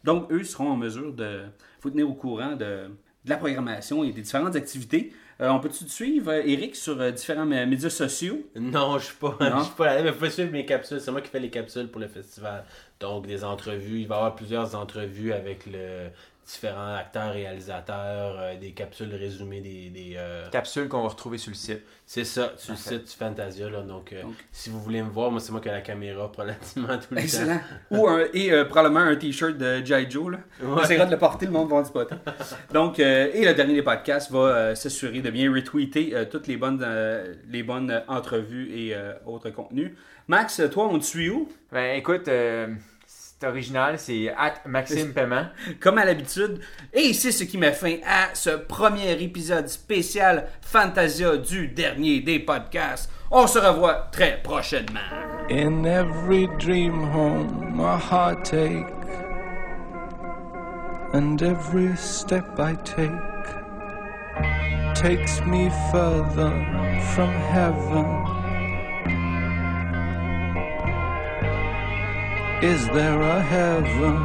[0.05, 1.43] Donc, eux seront en mesure de
[1.83, 2.89] vous tenir au courant de
[3.27, 5.13] la programmation et des différentes activités.
[5.41, 8.39] Euh, on peut-tu te suivre, euh, Eric, sur euh, différents médias sociaux?
[8.55, 9.59] Non, je suis pas, Non?
[9.59, 11.01] je suis pas là, mais vous pouvez suivre mes capsules.
[11.01, 12.65] C'est moi qui fais les capsules pour le festival.
[13.01, 14.01] Donc, des entrevues.
[14.01, 16.09] Il va y avoir plusieurs entrevues avec le
[16.47, 19.91] différents acteurs, réalisateurs, euh, des capsules résumées des.
[19.91, 21.81] des, euh, Capsule qu'on va retrouver sur le site.
[22.07, 23.71] C'est ça, sur le site du Fantasia.
[23.71, 24.35] Là, donc, euh, Donc.
[24.53, 27.19] si vous voulez me voir, moi, c'est moi qui ai la caméra relativement tout le
[27.19, 27.61] Excellent.
[27.91, 30.11] Ou un- et euh, probablement un t-shirt de G.I.
[30.11, 30.33] Joe.
[30.33, 30.39] Là.
[30.63, 30.83] Ouais.
[30.83, 32.15] J'essaierai de le porter, le monde va en spotter.
[32.73, 36.47] Donc, euh, et le dernier des podcasts va euh, s'assurer de bien retweeter euh, toutes
[36.47, 39.93] les bonnes, euh, les bonnes entrevues et euh, autres contenus.
[40.29, 41.49] Max, toi, on te suit où?
[41.73, 42.69] Ben écoute, euh,
[43.39, 45.47] c'est original, c'est at Maxime Paiement.
[45.81, 46.61] Comme à l'habitude.
[46.93, 52.39] Et c'est ce qui met fin à ce premier épisode spécial Fantasia du dernier des
[52.39, 53.11] podcasts.
[53.31, 55.01] On se revoit très prochainement.
[55.51, 58.87] In every dream home, a heartache,
[61.13, 63.11] and every step I take
[64.95, 66.53] takes me further
[67.15, 68.34] from heaven.
[72.65, 74.17] Is there a heaven?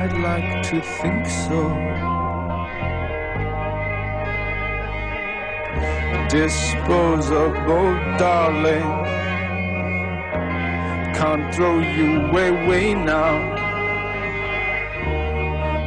[0.00, 1.62] I'd like to think so.
[6.28, 8.90] disposable, darling.
[11.14, 13.34] Can't throw you away now.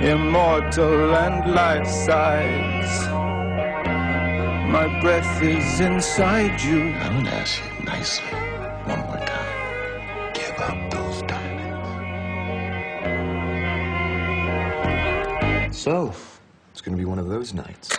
[0.02, 3.08] Immortal and life size.
[4.76, 6.94] My breath is inside you.
[7.04, 8.45] I'm gonna ask you nicely
[15.86, 16.12] So,
[16.72, 17.90] it's gonna be one of those nights.